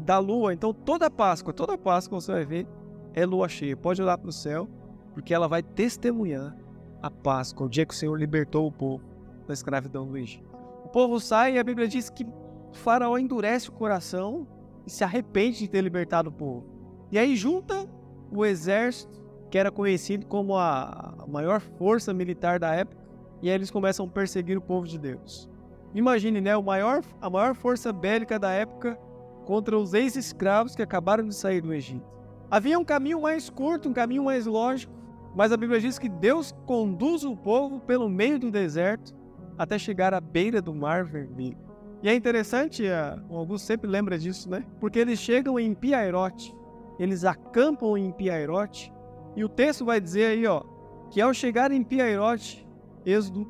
[0.01, 0.53] da lua.
[0.53, 2.67] Então toda Páscoa, toda Páscoa você vai ver
[3.15, 3.77] é lua cheia.
[3.77, 4.69] Pode olhar para o céu,
[5.13, 6.57] porque ela vai testemunhar
[7.03, 9.03] a Páscoa, o dia que o Senhor libertou o povo
[9.47, 10.49] da escravidão do Egito.
[10.85, 14.47] O povo sai e a Bíblia diz que o faraó endurece o coração
[14.87, 16.65] e se arrepende de ter libertado o povo.
[17.11, 17.89] E aí junta
[18.31, 19.21] o exército,
[19.51, 23.03] que era conhecido como a maior força militar da época,
[23.43, 25.49] e aí eles começam a perseguir o povo de Deus.
[25.95, 28.97] Imagine, né, o maior, a maior força bélica da época
[29.45, 32.07] contra os ex-escravos que acabaram de sair do Egito.
[32.49, 34.93] Havia um caminho mais curto, um caminho mais lógico,
[35.35, 39.15] mas a Bíblia diz que Deus conduz o povo pelo meio do deserto
[39.57, 41.59] até chegar à beira do Mar Vermelho.
[42.03, 42.83] E é interessante,
[43.29, 44.65] o Augusto sempre lembra disso, né?
[44.81, 46.57] Porque eles chegam em Piairote,
[46.99, 48.93] eles acampam em Piairote,
[49.37, 50.63] e o texto vai dizer aí, ó,
[51.11, 52.67] que ao chegar em Piairote,
[53.05, 53.47] Êxodo,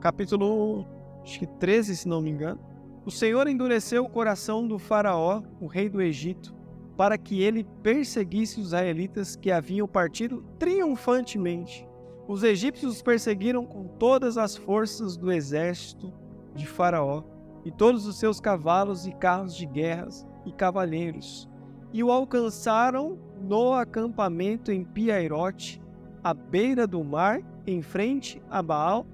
[0.00, 0.86] capítulo
[1.22, 2.60] acho que 13, se não me engano,
[3.06, 6.54] o Senhor endureceu o coração do faraó, o rei do Egito,
[6.96, 11.86] para que ele perseguisse os israelitas que haviam partido triunfantemente.
[12.28, 16.12] Os egípcios os perseguiram com todas as forças do exército
[16.54, 17.22] de Faraó
[17.64, 21.48] e todos os seus cavalos e carros de guerras e cavaleiros,
[21.92, 25.80] e o alcançaram no acampamento em Piairote,
[26.22, 29.06] à beira do mar, em frente a Baal.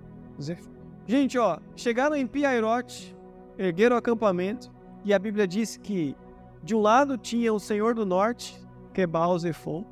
[1.06, 3.16] Gente, ó, chegaram em Piairote,
[3.58, 4.70] ergueram o acampamento,
[5.04, 6.14] e a Bíblia diz que
[6.62, 8.60] de um lado tinha o Senhor do Norte,
[8.92, 9.84] que é Baal Zephon,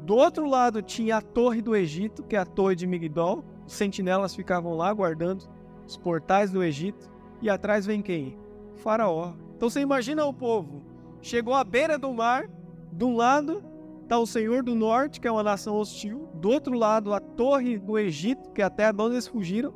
[0.00, 3.72] do outro lado tinha a Torre do Egito, que é a Torre de Migdol, os
[3.72, 5.44] sentinelas ficavam lá guardando
[5.86, 7.10] os portais do Egito,
[7.42, 8.38] e atrás vem quem?
[8.76, 9.34] Faraó.
[9.56, 10.82] Então você imagina o povo.
[11.20, 12.48] Chegou à beira do mar.
[12.92, 13.62] De um lado
[14.02, 16.28] está o Senhor do Norte, que é uma nação hostil.
[16.34, 19.74] Do outro lado, a torre do Egito, que é a terra de onde eles fugiram.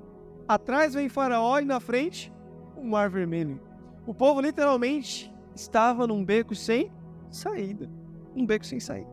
[0.48, 2.32] Atrás vem Faraó e na frente,
[2.76, 3.60] o Mar Vermelho.
[4.06, 6.90] O povo literalmente estava num beco sem
[7.30, 7.90] saída.
[8.34, 9.10] Um beco sem saída.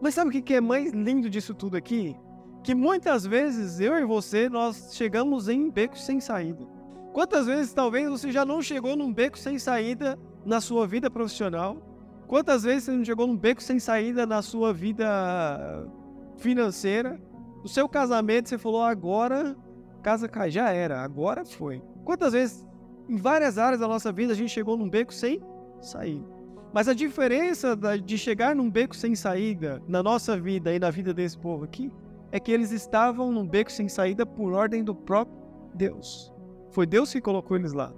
[0.00, 2.16] Mas sabe o que é mais lindo disso tudo aqui?
[2.64, 6.66] Que muitas vezes eu e você nós chegamos em becos sem saída.
[7.12, 11.76] Quantas vezes talvez você já não chegou num beco sem saída na sua vida profissional?
[12.26, 15.86] Quantas vezes você não chegou num beco sem saída na sua vida
[16.38, 17.20] financeira?
[17.62, 19.56] O seu casamento você falou agora,
[20.02, 21.80] casa cai, já era, agora foi.
[22.04, 22.66] Quantas vezes
[23.08, 25.40] em várias áreas da nossa vida a gente chegou num beco sem
[25.80, 26.26] saída?
[26.72, 31.12] Mas a diferença de chegar num beco sem saída na nossa vida e na vida
[31.12, 31.92] desse povo aqui
[32.30, 35.36] é que eles estavam num beco sem saída por ordem do próprio
[35.74, 36.32] Deus.
[36.70, 37.92] Foi Deus que colocou eles lá.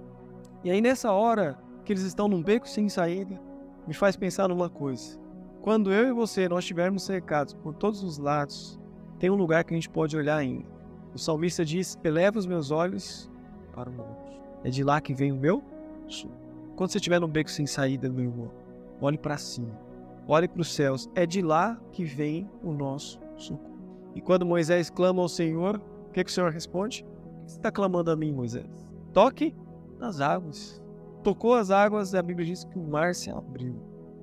[0.61, 3.39] E aí, nessa hora que eles estão num beco sem saída,
[3.87, 5.17] me faz pensar numa coisa.
[5.61, 8.79] Quando eu e você nós estivermos cercados por todos os lados,
[9.17, 10.65] tem um lugar que a gente pode olhar ainda.
[11.13, 13.31] O salmista diz: Eleva os meus olhos
[13.73, 14.41] para o monte.
[14.65, 15.63] É de lá que vem o meu
[16.07, 16.31] sul.
[16.75, 18.51] Quando você estiver num beco sem saída, meu irmão,
[18.99, 19.79] olhe para cima.
[20.27, 21.07] Olhe para os céus.
[21.13, 23.77] É de lá que vem o nosso socorro.
[24.15, 27.05] E quando Moisés clama ao Senhor, o que, que o Senhor responde?
[27.45, 28.65] que você está clamando a mim, Moisés?
[29.13, 29.55] Toque
[29.99, 30.81] nas águas.
[31.23, 33.75] Tocou as águas a Bíblia diz que o mar se abriu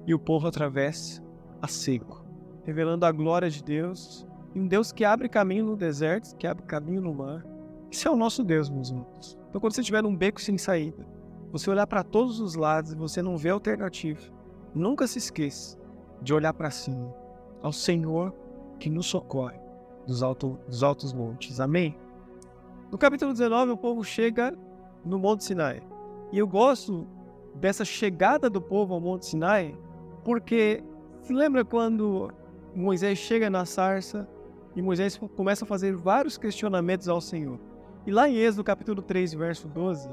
[0.04, 1.22] e o povo atravessa
[1.60, 2.24] a seco,
[2.64, 4.26] revelando a glória de Deus
[4.56, 7.46] e um Deus que abre caminho no deserto, que abre caminho no mar.
[7.92, 9.41] Esse é o nosso Deus, meus irmãos.
[9.52, 11.06] Então, quando você estiver num beco sem saída,
[11.50, 14.18] você olhar para todos os lados e você não vê alternativa,
[14.74, 15.78] nunca se esqueça
[16.22, 17.14] de olhar para cima,
[17.60, 18.34] ao Senhor
[18.78, 19.60] que nos socorre
[20.06, 21.60] dos, alto, dos altos montes.
[21.60, 21.94] Amém?
[22.90, 24.56] No capítulo 19, o povo chega
[25.04, 25.82] no Monte Sinai.
[26.32, 27.06] E eu gosto
[27.54, 29.76] dessa chegada do povo ao Monte Sinai,
[30.24, 30.82] porque
[31.20, 32.32] se lembra quando
[32.74, 34.26] Moisés chega na sarça
[34.74, 37.60] e Moisés começa a fazer vários questionamentos ao Senhor.
[38.04, 40.10] E lá em Êxodo capítulo 3, verso 12,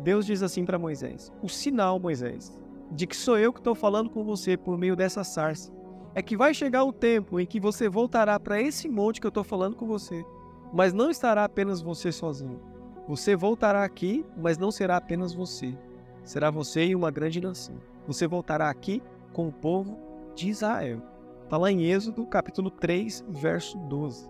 [0.00, 2.52] Deus diz assim para Moisés: O sinal, Moisés,
[2.90, 5.72] de que sou eu que estou falando com você por meio dessa sarça,
[6.14, 9.30] é que vai chegar o tempo em que você voltará para esse monte que eu
[9.30, 10.24] estou falando com você,
[10.72, 12.60] mas não estará apenas você sozinho.
[13.06, 15.78] Você voltará aqui, mas não será apenas você.
[16.24, 17.76] Será você e uma grande nação.
[18.06, 19.00] Você voltará aqui
[19.32, 19.96] com o povo
[20.34, 21.00] de Israel.
[21.44, 24.28] Está lá em Êxodo, capítulo 3, verso 12.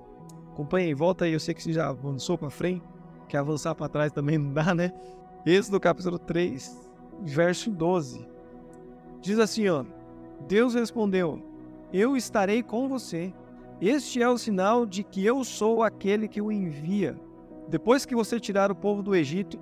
[0.52, 2.84] Acompanhe, volta aí, eu sei que você já avançou para frente,
[3.28, 4.92] que avançar para trás também não dá, né?
[5.46, 6.90] Êxodo, capítulo 3,
[7.22, 8.26] verso 12.
[9.20, 9.84] Diz assim, ó:
[10.46, 11.42] Deus respondeu:
[11.92, 13.32] Eu estarei com você.
[13.80, 17.16] Este é o sinal de que eu sou aquele que o envia.
[17.68, 19.58] Depois que você tirar o povo do Egito,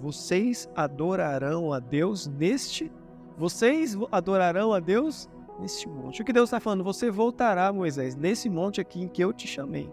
[0.00, 2.90] vocês adorarão a Deus neste.
[3.36, 5.28] Vocês adorarão a Deus
[5.60, 6.22] neste monte.
[6.22, 6.84] O que Deus está falando?
[6.84, 9.90] Você voltará, Moisés, nesse monte aqui em que eu te chamei,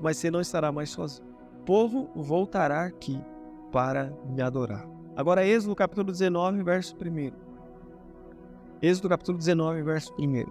[0.00, 1.35] mas você não estará mais sozinho.
[1.66, 3.20] Povo voltará aqui
[3.72, 4.88] para me adorar.
[5.16, 7.32] Agora, Êxodo capítulo 19, verso 1.
[8.80, 10.46] Êxodo capítulo 19, verso 1.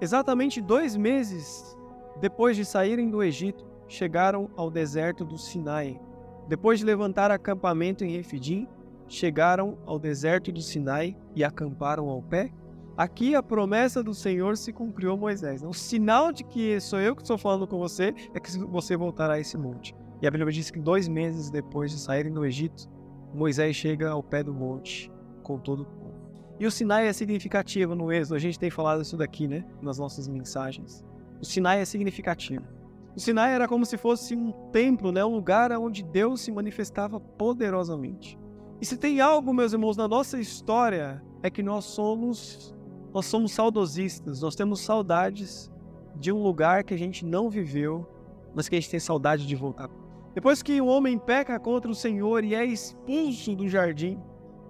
[0.00, 1.76] Exatamente dois meses
[2.20, 6.00] depois de saírem do Egito, chegaram ao deserto do Sinai.
[6.48, 8.68] Depois de levantar acampamento em Refidim,
[9.08, 12.52] chegaram ao deserto do Sinai e acamparam ao pé.
[12.96, 15.64] Aqui a promessa do Senhor se cumpriu a Moisés.
[15.64, 19.34] O sinal de que sou eu que estou falando com você é que você voltará
[19.34, 19.92] a esse monte.
[20.22, 22.88] E a Bíblia diz que dois meses depois de saírem do Egito,
[23.34, 25.10] Moisés chega ao pé do monte
[25.42, 26.14] com todo o povo.
[26.60, 29.98] E o Sinai é significativo no Êxodo, a gente tem falado isso daqui, né, nas
[29.98, 31.04] nossas mensagens.
[31.40, 32.64] O Sinai é significativo.
[33.16, 35.24] O Sinai era como se fosse um templo, né?
[35.24, 38.38] um lugar onde Deus se manifestava poderosamente.
[38.80, 42.74] E se tem algo, meus irmãos, na nossa história, é que nós somos
[43.12, 45.70] nós somos saudosistas, nós temos saudades
[46.16, 48.08] de um lugar que a gente não viveu,
[48.54, 49.90] mas que a gente tem saudade de voltar.
[50.34, 54.18] Depois que o homem peca contra o Senhor e é expulso do jardim,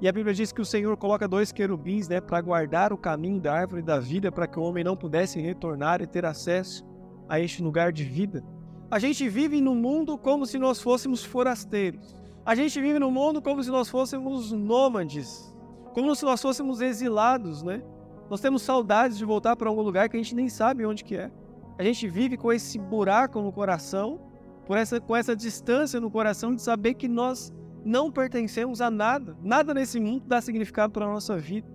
[0.01, 3.40] e a Bíblia diz que o Senhor coloca dois querubins né, para guardar o caminho
[3.40, 6.85] da árvore da vida, para que o homem não pudesse retornar e ter acesso
[7.29, 8.44] a este lugar de vida.
[8.90, 12.16] A gente vive no mundo como se nós fôssemos forasteiros.
[12.44, 15.55] A gente vive no mundo como se nós fôssemos nômades,
[15.94, 17.81] como se nós fôssemos exilados, né?
[18.29, 21.16] Nós temos saudades de voltar para algum lugar que a gente nem sabe onde que
[21.16, 21.31] é.
[21.79, 24.20] A gente vive com esse buraco no coração,
[24.66, 27.53] por essa, com essa distância no coração de saber que nós
[27.85, 29.37] não pertencemos a nada.
[29.42, 31.68] Nada nesse mundo dá significado para a nossa vida.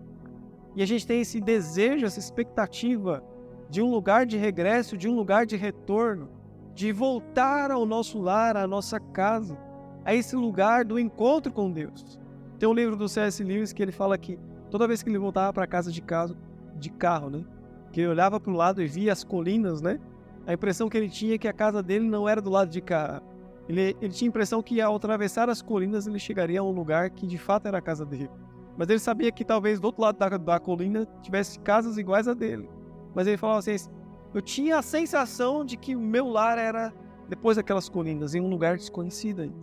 [0.75, 3.23] E a gente tem esse desejo, essa expectativa
[3.69, 6.29] de um lugar de regresso, de um lugar de retorno,
[6.73, 9.57] de voltar ao nosso lar, à nossa casa,
[10.05, 12.19] a esse lugar do encontro com Deus.
[12.59, 13.43] Tem um livro do C.S.
[13.43, 16.35] Lewis que ele fala que toda vez que ele voltava para casa de casa,
[16.75, 17.43] de carro, né,
[17.91, 19.99] que ele olhava para o lado e via as colinas, né,
[20.47, 22.79] a impressão que ele tinha é que a casa dele não era do lado de
[22.79, 23.21] cá.
[23.67, 27.09] Ele, ele tinha a impressão que ao atravessar as colinas ele chegaria a um lugar
[27.09, 28.31] que de fato era a casa dele.
[28.77, 32.33] Mas ele sabia que talvez do outro lado da, da colina tivesse casas iguais a
[32.33, 32.69] dele.
[33.13, 33.75] Mas ele falava assim:
[34.33, 36.93] eu tinha a sensação de que o meu lar era
[37.27, 39.53] depois daquelas colinas, em um lugar desconhecido.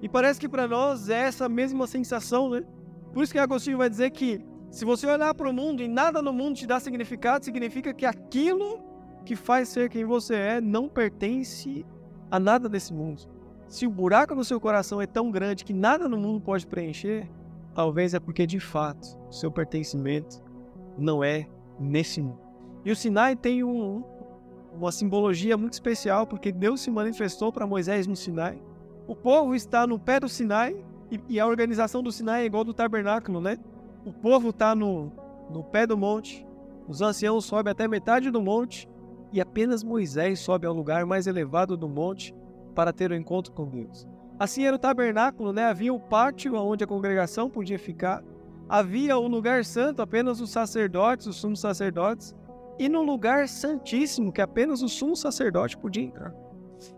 [0.00, 2.62] E parece que para nós é essa mesma sensação, né?
[3.12, 6.22] Por isso que Agostinho vai dizer que se você olhar para o mundo e nada
[6.22, 8.87] no mundo te dá significado, significa que aquilo
[9.28, 11.84] que faz ser quem você é não pertence
[12.30, 13.28] a nada desse mundo.
[13.68, 17.28] Se o buraco no seu coração é tão grande que nada no mundo pode preencher,
[17.74, 20.42] talvez é porque de fato seu pertencimento
[20.96, 21.46] não é
[21.78, 22.40] nesse mundo.
[22.86, 24.02] E o Sinai tem um,
[24.72, 28.58] uma simbologia muito especial, porque Deus se manifestou para Moisés no Sinai.
[29.06, 30.74] O povo está no pé do Sinai,
[31.10, 33.58] e, e a organização do Sinai é igual do tabernáculo, né?
[34.06, 35.12] O povo está no,
[35.50, 36.46] no pé do monte,
[36.88, 38.88] os anciãos sobem até metade do monte,
[39.32, 42.34] e apenas Moisés sobe ao lugar mais elevado do monte
[42.74, 44.06] para ter o um encontro com Deus.
[44.38, 45.64] Assim era o tabernáculo, né?
[45.64, 48.22] Havia o pátio onde a congregação podia ficar.
[48.68, 52.34] Havia o lugar santo, apenas os sacerdotes, os sumos sacerdotes
[52.78, 56.32] e no lugar santíssimo que apenas o sumo sacerdote podia entrar.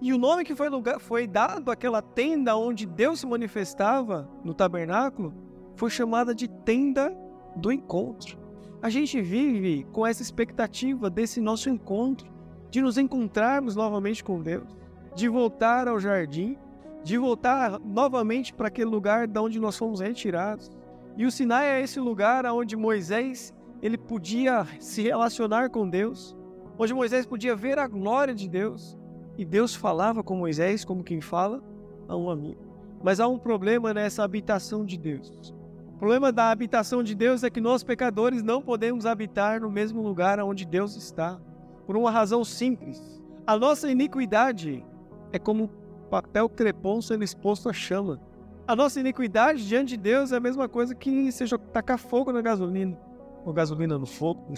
[0.01, 4.53] E o nome que foi, lugar, foi dado àquela tenda onde Deus se manifestava no
[4.53, 5.33] tabernáculo
[5.77, 7.17] foi chamada de tenda
[7.57, 8.39] do encontro.
[8.83, 12.33] A gente vive com essa expectativa desse nosso encontro,
[12.71, 14.75] de nos encontrarmos novamente com Deus,
[15.15, 16.57] de voltar ao jardim,
[17.05, 20.71] de voltar novamente para aquele lugar de onde nós fomos retirados.
[21.15, 23.53] E o Sinai é esse lugar onde Moisés
[23.83, 26.35] ele podia se relacionar com Deus,
[26.79, 28.97] onde Moisés podia ver a glória de Deus,
[29.37, 31.63] e Deus falava com Moisés como quem fala
[32.09, 32.61] a um amigo.
[33.03, 35.55] Mas há um problema nessa habitação de Deus.
[36.01, 40.01] O problema da habitação de Deus é que nós pecadores não podemos habitar no mesmo
[40.01, 41.39] lugar onde Deus está,
[41.87, 43.23] por uma razão simples.
[43.47, 44.83] A nossa iniquidade
[45.31, 45.69] é como
[46.09, 48.19] papel crepom sendo exposto à chama.
[48.67, 52.41] A nossa iniquidade diante de Deus é a mesma coisa que seja tacar fogo na
[52.41, 52.99] gasolina,
[53.45, 54.55] ou gasolina no fogo.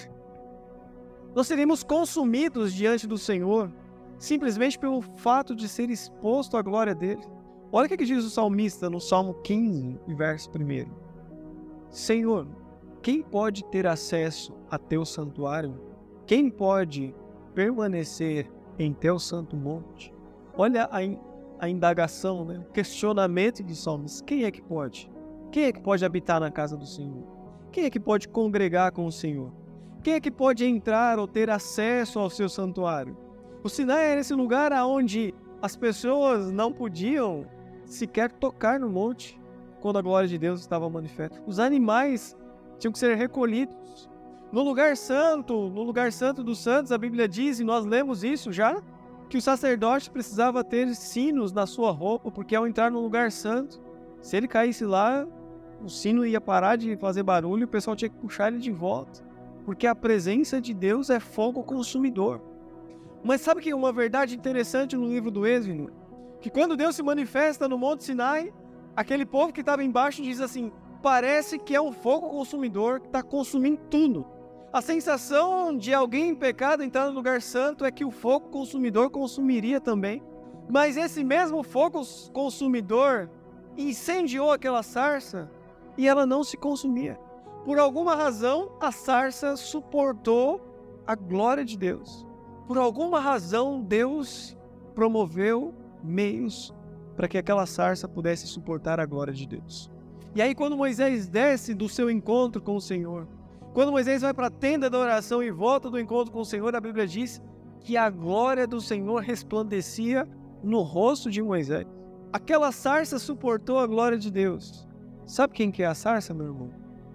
[1.34, 3.68] Nós seríamos consumidos diante do Senhor
[4.16, 7.26] simplesmente pelo fato de ser exposto à glória dele.
[7.72, 11.01] Olha o que diz o salmista no Salmo 15, verso 1.
[11.92, 12.48] Senhor,
[13.02, 15.78] quem pode ter acesso a teu santuário?
[16.26, 17.14] Quem pode
[17.54, 20.10] permanecer em teu santo monte?
[20.56, 21.00] Olha a,
[21.62, 22.64] a indagação, né?
[22.66, 24.22] o questionamento de salmos.
[24.22, 25.10] Quem é que pode?
[25.50, 27.26] Quem é que pode habitar na casa do Senhor?
[27.70, 29.52] Quem é que pode congregar com o Senhor?
[30.02, 33.14] Quem é que pode entrar ou ter acesso ao seu santuário?
[33.62, 37.46] O Sinai era esse lugar onde as pessoas não podiam
[37.84, 39.38] sequer tocar no monte
[39.82, 41.42] quando a glória de Deus estava manifesta.
[41.44, 42.36] Os animais
[42.78, 44.08] tinham que ser recolhidos.
[44.52, 48.52] No lugar santo, no lugar santo dos santos, a Bíblia diz, e nós lemos isso
[48.52, 48.80] já,
[49.28, 53.80] que o sacerdote precisava ter sinos na sua roupa, porque ao entrar no lugar santo,
[54.20, 55.26] se ele caísse lá,
[55.82, 58.70] o sino ia parar de fazer barulho e o pessoal tinha que puxar ele de
[58.70, 59.20] volta.
[59.64, 62.40] Porque a presença de Deus é fogo consumidor.
[63.24, 65.90] Mas sabe que uma verdade interessante no livro do Êxodo?
[66.40, 68.52] Que quando Deus se manifesta no Monte Sinai,
[68.96, 70.72] aquele povo que estava embaixo diz assim:
[71.02, 74.26] parece que é um fogo consumidor que está consumindo tudo.
[74.72, 79.10] A sensação de alguém em pecado entrar no lugar santo é que o fogo consumidor
[79.10, 80.22] consumiria também.
[80.68, 82.00] Mas esse mesmo fogo
[82.32, 83.30] consumidor
[83.76, 85.50] incendiou aquela sarça
[85.98, 87.18] e ela não se consumia.
[87.64, 90.60] Por alguma razão, a sarça suportou
[91.06, 92.26] a glória de Deus.
[92.66, 94.56] Por alguma razão, Deus
[94.94, 96.72] promoveu meios
[97.22, 99.88] para que aquela sarça pudesse suportar a glória de Deus.
[100.34, 103.28] E aí, quando Moisés desce do seu encontro com o Senhor,
[103.72, 106.74] quando Moisés vai para a tenda da oração e volta do encontro com o Senhor,
[106.74, 107.40] a Bíblia diz
[107.78, 110.28] que a glória do Senhor resplandecia
[110.64, 111.86] no rosto de Moisés.
[112.32, 114.88] Aquela sarça suportou a glória de Deus.
[115.24, 116.70] Sabe quem que é a sarça, meu irmão?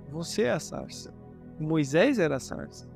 [0.10, 1.14] Você é a sarça.
[1.60, 2.88] Moisés era a sarça.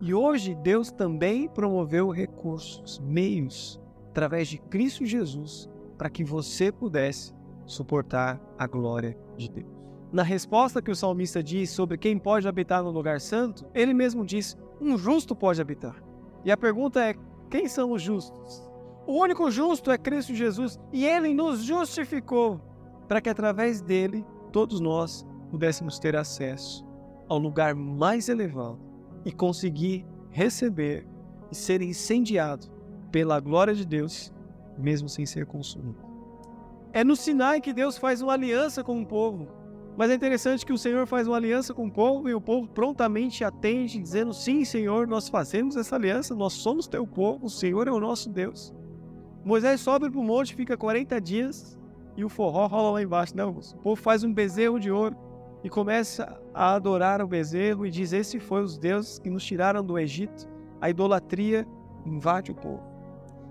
[0.00, 3.78] E hoje Deus também promoveu recursos, meios,
[4.08, 7.34] através de Cristo Jesus, para que você pudesse
[7.64, 9.76] suportar a glória de Deus.
[10.12, 14.24] Na resposta que o salmista diz sobre quem pode habitar no lugar santo, ele mesmo
[14.24, 16.02] diz: um justo pode habitar.
[16.44, 17.14] E a pergunta é:
[17.50, 18.70] quem são os justos?
[19.06, 22.60] O único justo é Cristo Jesus e ele nos justificou
[23.06, 26.84] para que através dele todos nós pudéssemos ter acesso
[27.28, 28.80] ao lugar mais elevado
[29.24, 31.06] e conseguir receber
[31.50, 32.68] e ser incendiado
[33.10, 34.32] pela glória de Deus,
[34.78, 35.98] mesmo sem ser consumido.
[36.92, 39.48] É no Sinai que Deus faz uma aliança com o povo.
[39.96, 42.68] Mas é interessante que o Senhor faz uma aliança com o povo e o povo
[42.68, 47.88] prontamente atende, dizendo: Sim, Senhor, nós fazemos essa aliança, nós somos teu povo, o Senhor
[47.88, 48.74] é o nosso Deus.
[49.44, 51.78] Moisés sobe para o monte, fica 40 dias
[52.16, 53.44] e o forró rola lá embaixo, né?
[53.44, 55.16] O povo faz um bezerro de ouro
[55.62, 59.84] e começa a adorar o bezerro e diz: Esse foi os deuses que nos tiraram
[59.84, 60.48] do Egito.
[60.80, 61.66] A idolatria
[62.04, 62.95] invade o povo.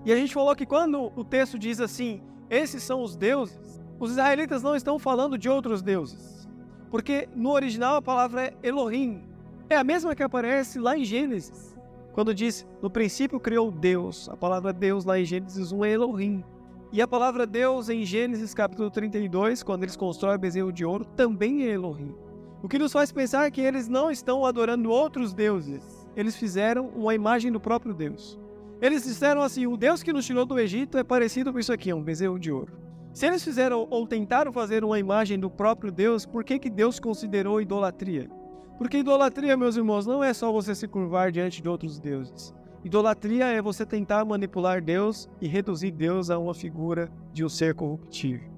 [0.06, 4.12] E a gente falou que quando o texto diz assim: Esses são os deuses, os
[4.12, 6.48] israelitas não estão falando de outros deuses.
[6.92, 9.24] Porque no original a palavra é Elohim.
[9.68, 11.76] É a mesma que aparece lá em Gênesis.
[12.12, 14.28] Quando diz: No princípio criou Deus.
[14.28, 16.44] A palavra Deus lá em Gênesis 1 é Elohim.
[16.92, 21.04] E a palavra Deus em Gênesis capítulo 32, quando eles constroem o bezerro de ouro,
[21.04, 22.14] também é Elohim.
[22.62, 26.06] O que nos faz pensar que eles não estão adorando outros deuses.
[26.14, 28.38] Eles fizeram uma imagem do próprio Deus.
[28.80, 31.90] Eles disseram assim: o Deus que nos tirou do Egito é parecido com isso aqui,
[31.90, 32.72] é um bezerro de ouro.
[33.12, 37.00] Se eles fizeram ou tentaram fazer uma imagem do próprio Deus, por que, que Deus
[37.00, 38.28] considerou idolatria?
[38.76, 42.54] Porque idolatria, meus irmãos, não é só você se curvar diante de outros deuses.
[42.84, 47.74] Idolatria é você tentar manipular Deus e reduzir Deus a uma figura de um ser
[47.74, 48.50] corruptível.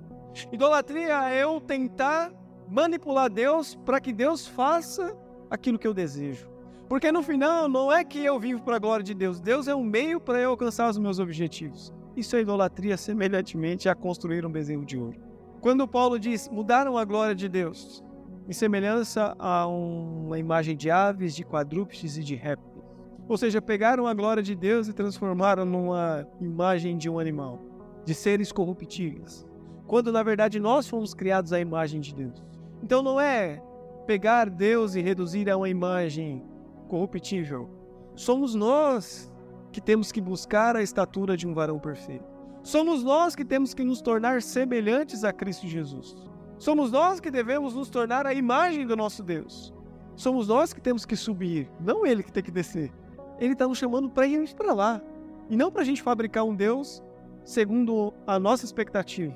[0.53, 2.33] Idolatria é eu tentar
[2.69, 5.17] manipular Deus para que Deus faça
[5.49, 6.51] aquilo que eu desejo.
[6.89, 9.75] Porque no final não é que eu vivo para a glória de Deus, Deus é
[9.75, 11.93] um meio para eu alcançar os meus objetivos.
[12.17, 15.21] Isso é idolatria semelhantemente a construir um bezerro de ouro.
[15.61, 18.03] Quando Paulo diz mudaram a glória de Deus,
[18.49, 22.83] em semelhança a uma imagem de aves, de quadrúpedes e de répteis.
[23.29, 27.61] Ou seja, pegaram a glória de Deus e transformaram numa imagem de um animal,
[28.07, 29.47] de seres corruptíveis,
[29.87, 32.43] quando na verdade nós fomos criados à imagem de Deus.
[32.83, 33.63] Então não é
[34.07, 36.43] pegar Deus e reduzir a uma imagem
[36.89, 37.71] corruptível.
[38.17, 39.33] Somos nós
[39.71, 42.25] que temos que buscar a estatura de um varão perfeito.
[42.63, 46.17] Somos nós que temos que nos tornar semelhantes a Cristo Jesus.
[46.59, 49.73] Somos nós que devemos nos tornar a imagem do nosso Deus.
[50.17, 52.93] Somos nós que temos que subir, não ele que tem que descer
[53.39, 55.01] ele está nos chamando para irmos para lá.
[55.49, 57.03] E não para a gente fabricar um Deus
[57.45, 59.35] segundo a nossa expectativa,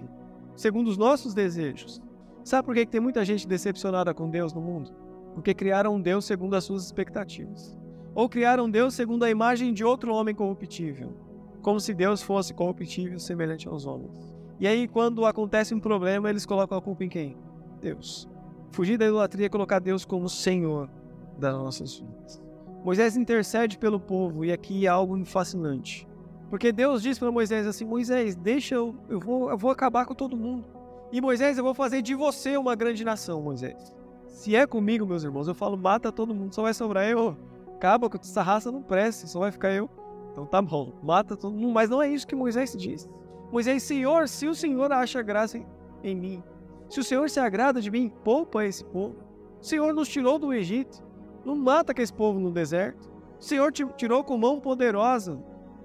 [0.55, 2.03] segundo os nossos desejos.
[2.44, 4.92] Sabe por que tem muita gente decepcionada com Deus no mundo?
[5.34, 7.78] Porque criaram um Deus segundo as suas expectativas.
[8.14, 11.16] Ou criaram um Deus segundo a imagem de outro homem corruptível,
[11.62, 14.34] como se Deus fosse corruptível semelhante aos homens.
[14.60, 17.36] E aí, quando acontece um problema, eles colocam a culpa em quem?
[17.80, 18.28] Deus.
[18.70, 20.88] Fugir da idolatria é colocar Deus como Senhor
[21.38, 22.42] das nossas vidas.
[22.84, 26.06] Moisés intercede pelo povo, e aqui é algo fascinante.
[26.50, 30.14] Porque Deus diz para Moisés assim: Moisés, deixa eu, eu vou, eu vou acabar com
[30.14, 30.66] todo mundo.
[31.10, 33.94] E Moisés, eu vou fazer de você uma grande nação, Moisés.
[34.32, 37.36] Se é comigo, meus irmãos, eu falo, mata todo mundo, só vai sobrar eu.
[37.74, 39.88] Acaba com essa raça, não presta, só vai ficar eu.
[40.32, 41.72] Então tá bom, mata todo mundo.
[41.72, 43.08] Mas não é isso que Moisés diz.
[43.52, 45.66] Moisés, Senhor, se o Senhor acha graça em,
[46.02, 46.42] em mim,
[46.88, 49.16] se o Senhor se agrada de mim, poupa esse povo.
[49.60, 51.04] O Senhor nos tirou do Egito,
[51.44, 53.12] não mata aquele povo no deserto.
[53.38, 55.38] O Senhor te tirou com mão poderosa,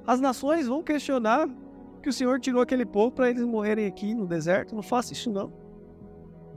[0.06, 1.50] as nações vão questionar
[2.02, 4.74] que o Senhor tirou aquele povo para eles morrerem aqui no deserto.
[4.74, 5.67] Não faça isso, não.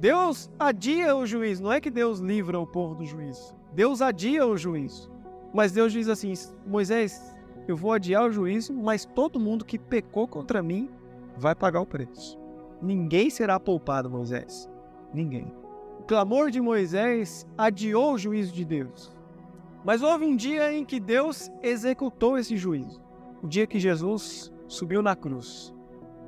[0.00, 1.62] Deus adia o juízo.
[1.62, 3.54] Não é que Deus livra o povo do juízo.
[3.72, 5.10] Deus adia o juízo.
[5.52, 6.32] Mas Deus diz assim:
[6.66, 7.36] Moisés,
[7.68, 10.90] eu vou adiar o juízo, mas todo mundo que pecou contra mim
[11.36, 12.38] vai pagar o preço.
[12.80, 14.68] Ninguém será poupado, Moisés.
[15.12, 15.52] Ninguém.
[15.98, 19.12] O clamor de Moisés adiou o juízo de Deus.
[19.84, 23.00] Mas houve um dia em que Deus executou esse juízo
[23.42, 25.74] o dia que Jesus subiu na cruz,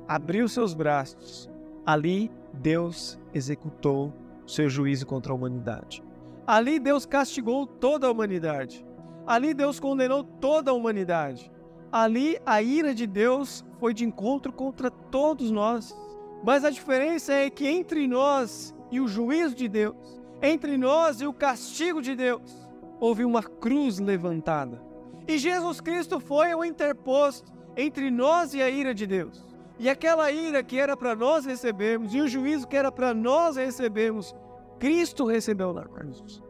[0.07, 1.49] abriu seus braços,
[1.85, 4.13] ali Deus executou
[4.45, 6.03] seu juízo contra a humanidade.
[6.45, 8.85] Ali Deus castigou toda a humanidade.
[9.25, 11.51] Ali Deus condenou toda a humanidade.
[11.91, 15.95] Ali a ira de Deus foi de encontro contra todos nós.
[16.43, 21.25] Mas a diferença é que entre nós e o juízo de Deus, entre nós e
[21.25, 24.93] o castigo de Deus, houve uma cruz levantada
[25.27, 29.52] e Jesus Cristo foi o interposto entre nós e a ira de Deus.
[29.79, 33.55] E aquela ira que era para nós recebermos, e o juízo que era para nós
[33.55, 34.35] recebermos,
[34.79, 36.41] Cristo recebeu na cruz.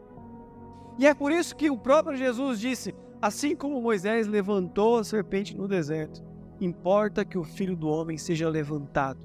[0.98, 5.56] E é por isso que o próprio Jesus disse: assim como Moisés levantou a serpente
[5.56, 6.24] no deserto,
[6.60, 9.20] importa que o filho do homem seja levantado,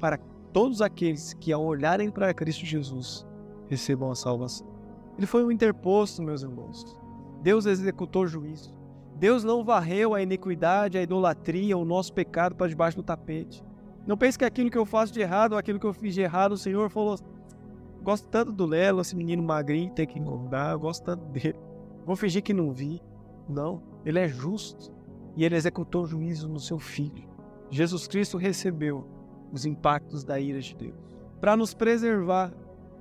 [0.00, 0.18] para
[0.52, 3.26] todos aqueles que, ao olharem para Cristo Jesus,
[3.68, 4.66] recebam a salvação.
[5.16, 6.98] Ele foi um interposto, meus irmãos.
[7.42, 8.74] Deus executou juízo.
[9.22, 13.62] Deus não varreu a iniquidade, a idolatria, o nosso pecado para debaixo do tapete.
[14.04, 16.50] Não pense que aquilo que eu faço de errado, aquilo que eu fiz de errado,
[16.50, 17.16] o Senhor falou:
[18.02, 21.56] gosto tanto do Lelo, esse menino magrinho, tem que engordar, eu gosto tanto dele.
[22.04, 23.00] Vou fingir que não vi.
[23.48, 24.92] Não, ele é justo
[25.36, 27.30] e ele executou o juízo no seu filho.
[27.70, 29.06] Jesus Cristo recebeu
[29.52, 32.52] os impactos da ira de Deus para nos preservar,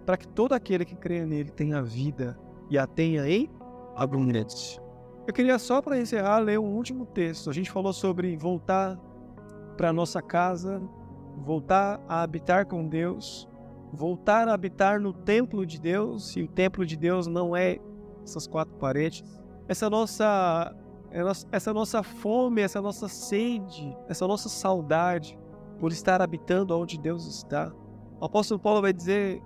[0.06, 2.38] para que todo aquele que crê nele tenha vida
[2.70, 3.50] e a tenha em
[3.96, 4.91] abundância.
[5.32, 7.50] Eu queria só para encerrar ler um último texto.
[7.50, 9.00] A gente falou sobre voltar
[9.78, 10.82] para nossa casa,
[11.38, 13.48] voltar a habitar com Deus,
[13.94, 17.80] voltar a habitar no templo de Deus, e o templo de Deus não é
[18.22, 19.24] essas quatro paredes.
[19.70, 20.76] Essa nossa
[21.50, 25.40] essa nossa fome, essa nossa sede, essa nossa saudade
[25.80, 27.72] por estar habitando onde Deus está.
[28.20, 29.42] O apóstolo Paulo vai dizer,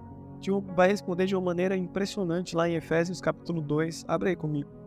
[0.75, 4.05] vai responder de uma maneira impressionante lá em Efésios capítulo 2.
[4.07, 4.84] Abre aí comigo.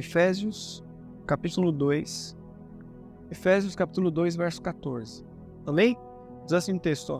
[0.00, 0.82] Efésios,
[1.26, 2.34] capítulo 2.
[3.30, 5.22] Efésios, capítulo 2, verso 14.
[5.66, 5.94] Amém?
[6.44, 7.18] Diz assim o texto, ó.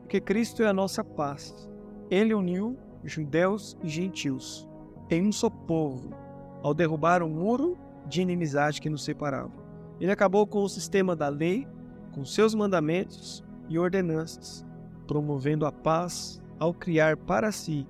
[0.00, 1.68] Porque Cristo é a nossa paz.
[2.10, 2.74] Ele uniu
[3.04, 4.66] judeus e gentios
[5.10, 6.14] em um só povo,
[6.62, 7.76] ao derrubar o muro
[8.06, 9.52] de inimizade que nos separava.
[10.00, 11.68] Ele acabou com o sistema da lei,
[12.12, 14.64] com seus mandamentos e ordenanças,
[15.06, 17.86] promovendo a paz ao criar para si,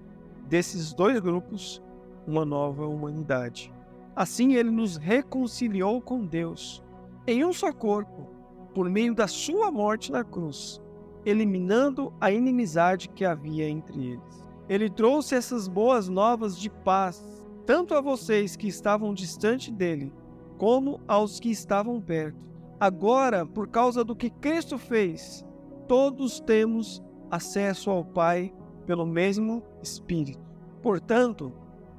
[0.48, 1.80] desses dois grupos,
[2.26, 3.72] uma nova humanidade
[4.14, 6.82] Assim ele nos reconciliou com Deus
[7.26, 8.28] em um só corpo,
[8.74, 10.80] por meio da sua morte na cruz,
[11.24, 14.48] eliminando a inimizade que havia entre eles.
[14.68, 17.22] Ele trouxe essas boas novas de paz,
[17.64, 20.12] tanto a vocês que estavam distante dele,
[20.58, 22.38] como aos que estavam perto.
[22.80, 25.44] Agora, por causa do que Cristo fez,
[25.86, 28.52] todos temos acesso ao Pai
[28.86, 30.40] pelo mesmo Espírito.
[30.82, 31.52] Portanto,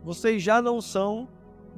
[0.03, 1.29] vocês já não são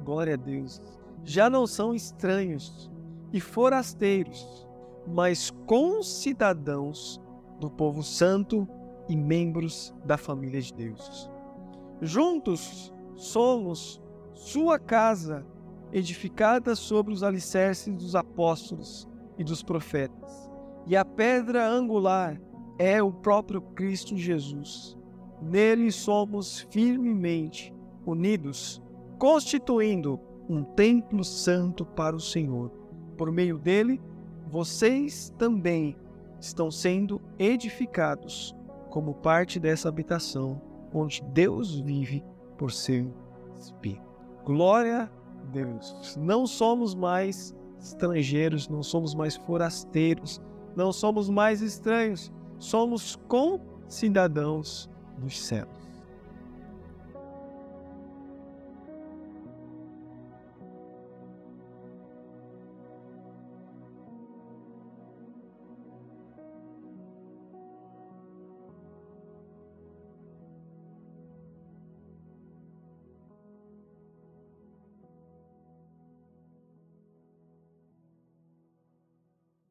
[0.04, 0.80] glória a Deus,
[1.24, 2.90] já não são estranhos
[3.32, 4.66] e forasteiros,
[5.06, 7.20] mas concidadãos
[7.60, 8.68] do povo santo
[9.08, 11.30] e membros da família de Deus.
[12.00, 14.00] Juntos somos
[14.34, 15.46] sua casa,
[15.92, 20.50] edificada sobre os alicerces dos apóstolos e dos profetas.
[20.86, 22.40] E a pedra angular
[22.78, 24.96] é o próprio Cristo Jesus.
[25.40, 27.74] Nele somos firmemente
[28.04, 28.82] unidos
[29.18, 32.70] constituindo um templo santo para o Senhor.
[33.16, 34.00] Por meio dele,
[34.48, 35.96] vocês também
[36.40, 38.54] estão sendo edificados
[38.90, 40.60] como parte dessa habitação
[40.92, 42.24] onde Deus vive
[42.56, 43.12] por seu
[43.58, 44.06] Espírito.
[44.44, 46.16] Glória a Deus.
[46.18, 50.40] Não somos mais estrangeiros, não somos mais forasteiros,
[50.74, 54.88] não somos mais estranhos, somos concidadãos
[55.18, 55.85] dos céus.